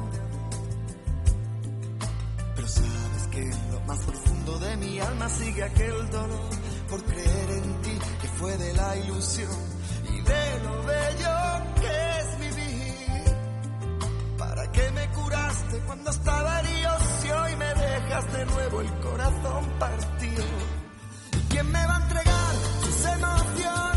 Sabes 2.73 3.27
que 3.31 3.41
en 3.41 3.71
lo 3.71 3.79
más 3.81 3.99
profundo 3.99 4.59
de 4.59 4.77
mi 4.77 4.99
alma 4.99 5.29
sigue 5.29 5.63
aquel 5.63 6.09
dolor 6.09 6.49
por 6.89 7.03
creer 7.03 7.49
en 7.51 7.81
ti 7.81 7.99
que 8.21 8.27
fue 8.27 8.57
de 8.57 8.73
la 8.73 8.97
ilusión 8.97 9.57
y 10.09 10.21
de 10.21 10.59
lo 10.63 10.83
bello 10.83 11.35
que 11.81 12.19
es 12.19 12.39
vivir. 12.39 13.35
¿Para 14.37 14.71
qué 14.71 14.91
me 14.91 15.09
curaste 15.09 15.79
cuando 15.85 16.09
estaba 16.11 16.59
herido 16.59 16.91
si 17.21 17.29
hoy 17.31 17.55
me 17.55 17.73
dejas 17.73 18.33
de 18.33 18.45
nuevo 18.45 18.81
el 18.81 18.91
corazón 18.99 19.65
partido? 19.79 20.43
¿Quién 21.49 21.71
me 21.71 21.85
va 21.85 21.95
a 21.97 22.01
entregar 22.01 22.55
sus 22.83 23.05
emociones? 23.05 23.90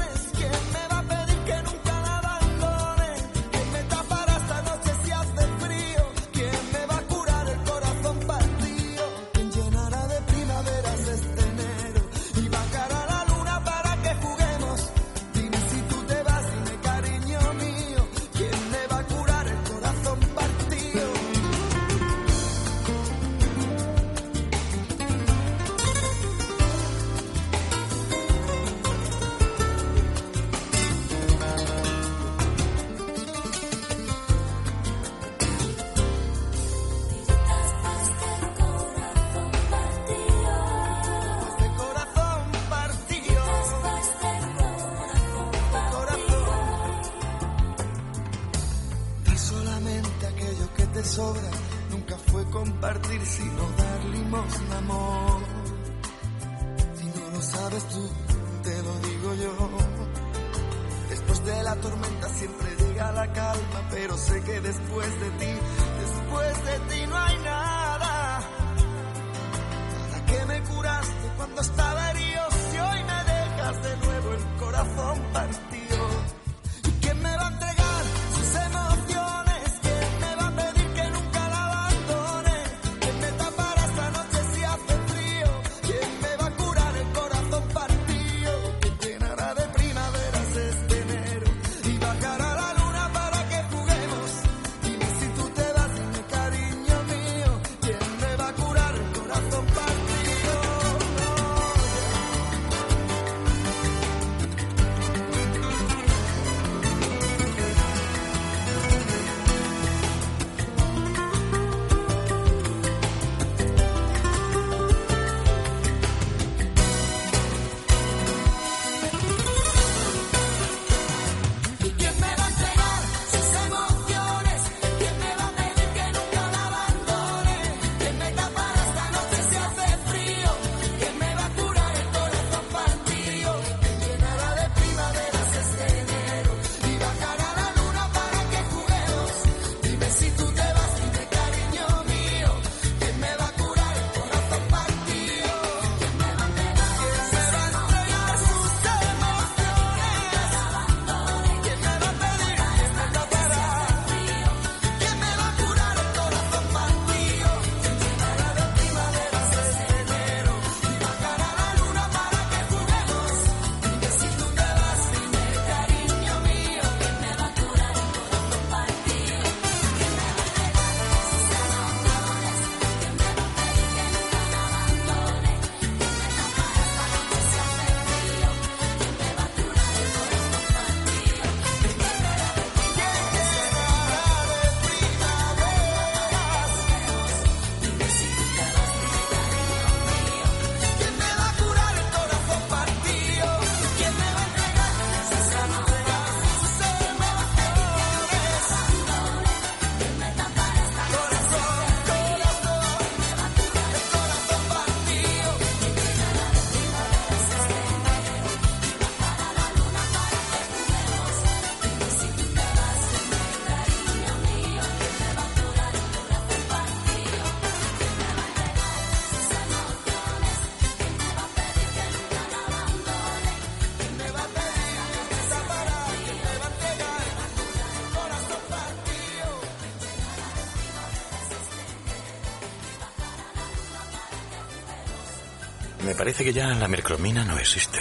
Parece 236.16 236.44
que 236.44 236.52
ya 236.52 236.68
la 236.68 236.88
mercromina 236.88 237.44
no 237.44 237.58
existe. 237.58 238.00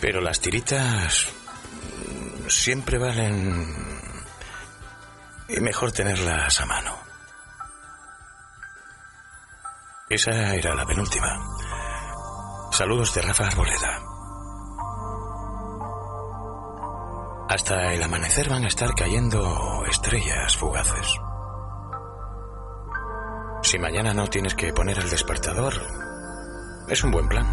Pero 0.00 0.20
las 0.20 0.40
tiritas 0.40 1.26
siempre 2.48 2.98
valen... 2.98 3.88
Y 5.48 5.60
mejor 5.60 5.92
tenerlas 5.92 6.60
a 6.60 6.66
mano. 6.66 6.96
Esa 10.08 10.54
era 10.54 10.74
la 10.74 10.86
penúltima. 10.86 11.28
Saludos 12.72 13.14
de 13.14 13.22
Rafa 13.22 13.46
Arboleda. 13.46 14.00
Hasta 17.48 17.92
el 17.94 18.02
amanecer 18.02 18.48
van 18.48 18.64
a 18.64 18.68
estar 18.68 18.94
cayendo 18.94 19.84
estrellas 19.88 20.56
fugaces. 20.56 21.08
Si 23.62 23.78
mañana 23.78 24.14
no 24.14 24.28
tienes 24.28 24.54
que 24.54 24.72
poner 24.72 24.98
el 24.98 25.10
despertador, 25.10 25.74
es 26.90 27.04
un 27.04 27.12
buen 27.12 27.28
plan. 27.28 27.46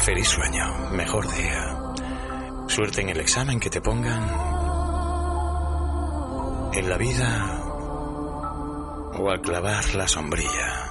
Feliz 0.00 0.28
sueño, 0.28 0.90
mejor 0.92 1.26
día. 1.32 1.94
Suerte 2.66 3.00
en 3.00 3.08
el 3.08 3.20
examen 3.20 3.58
que 3.58 3.70
te 3.70 3.80
pongan. 3.80 4.22
En 6.74 6.90
la 6.90 6.98
vida 6.98 7.60
o 9.18 9.30
al 9.30 9.40
clavar 9.40 9.94
la 9.94 10.06
sombrilla. 10.06 10.90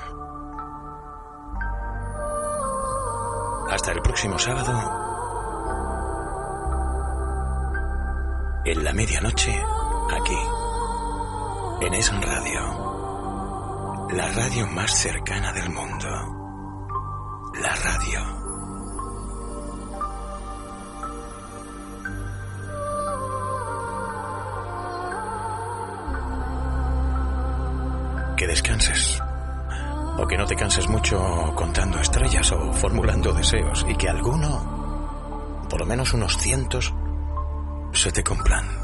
Hasta 3.69 3.91
el 3.91 4.02
próximo 4.02 4.40
sábado. 4.40 4.73
En 8.65 8.84
la 8.84 8.94
medianoche, 8.94 9.61
aquí, 10.10 10.40
en 11.85 11.94
Es 11.94 12.11
Radio. 12.22 12.93
La 14.15 14.27
radio 14.27 14.68
más 14.68 14.91
cercana 14.95 15.52
del 15.53 15.72
mundo. 15.72 16.07
La 17.60 17.76
radio. 17.76 18.19
Que 28.38 28.45
descanses. 28.45 29.19
O 30.19 30.27
que 30.27 30.38
no 30.38 30.45
te 30.45 30.56
canses 30.56 30.88
mucho 30.88 31.19
contando 31.56 31.99
estrellas 31.99 32.52
o 32.52 32.72
formulando 32.72 33.34
deseos 33.34 33.84
y 33.90 33.95
que 33.95 34.10
alguno, 34.10 35.65
por 35.68 35.80
lo 35.80 35.88
menos 35.88 36.14
unos 36.14 36.38
cientos, 36.38 36.94
se 37.94 38.11
te 38.11 38.23
cumplan. 38.23 38.82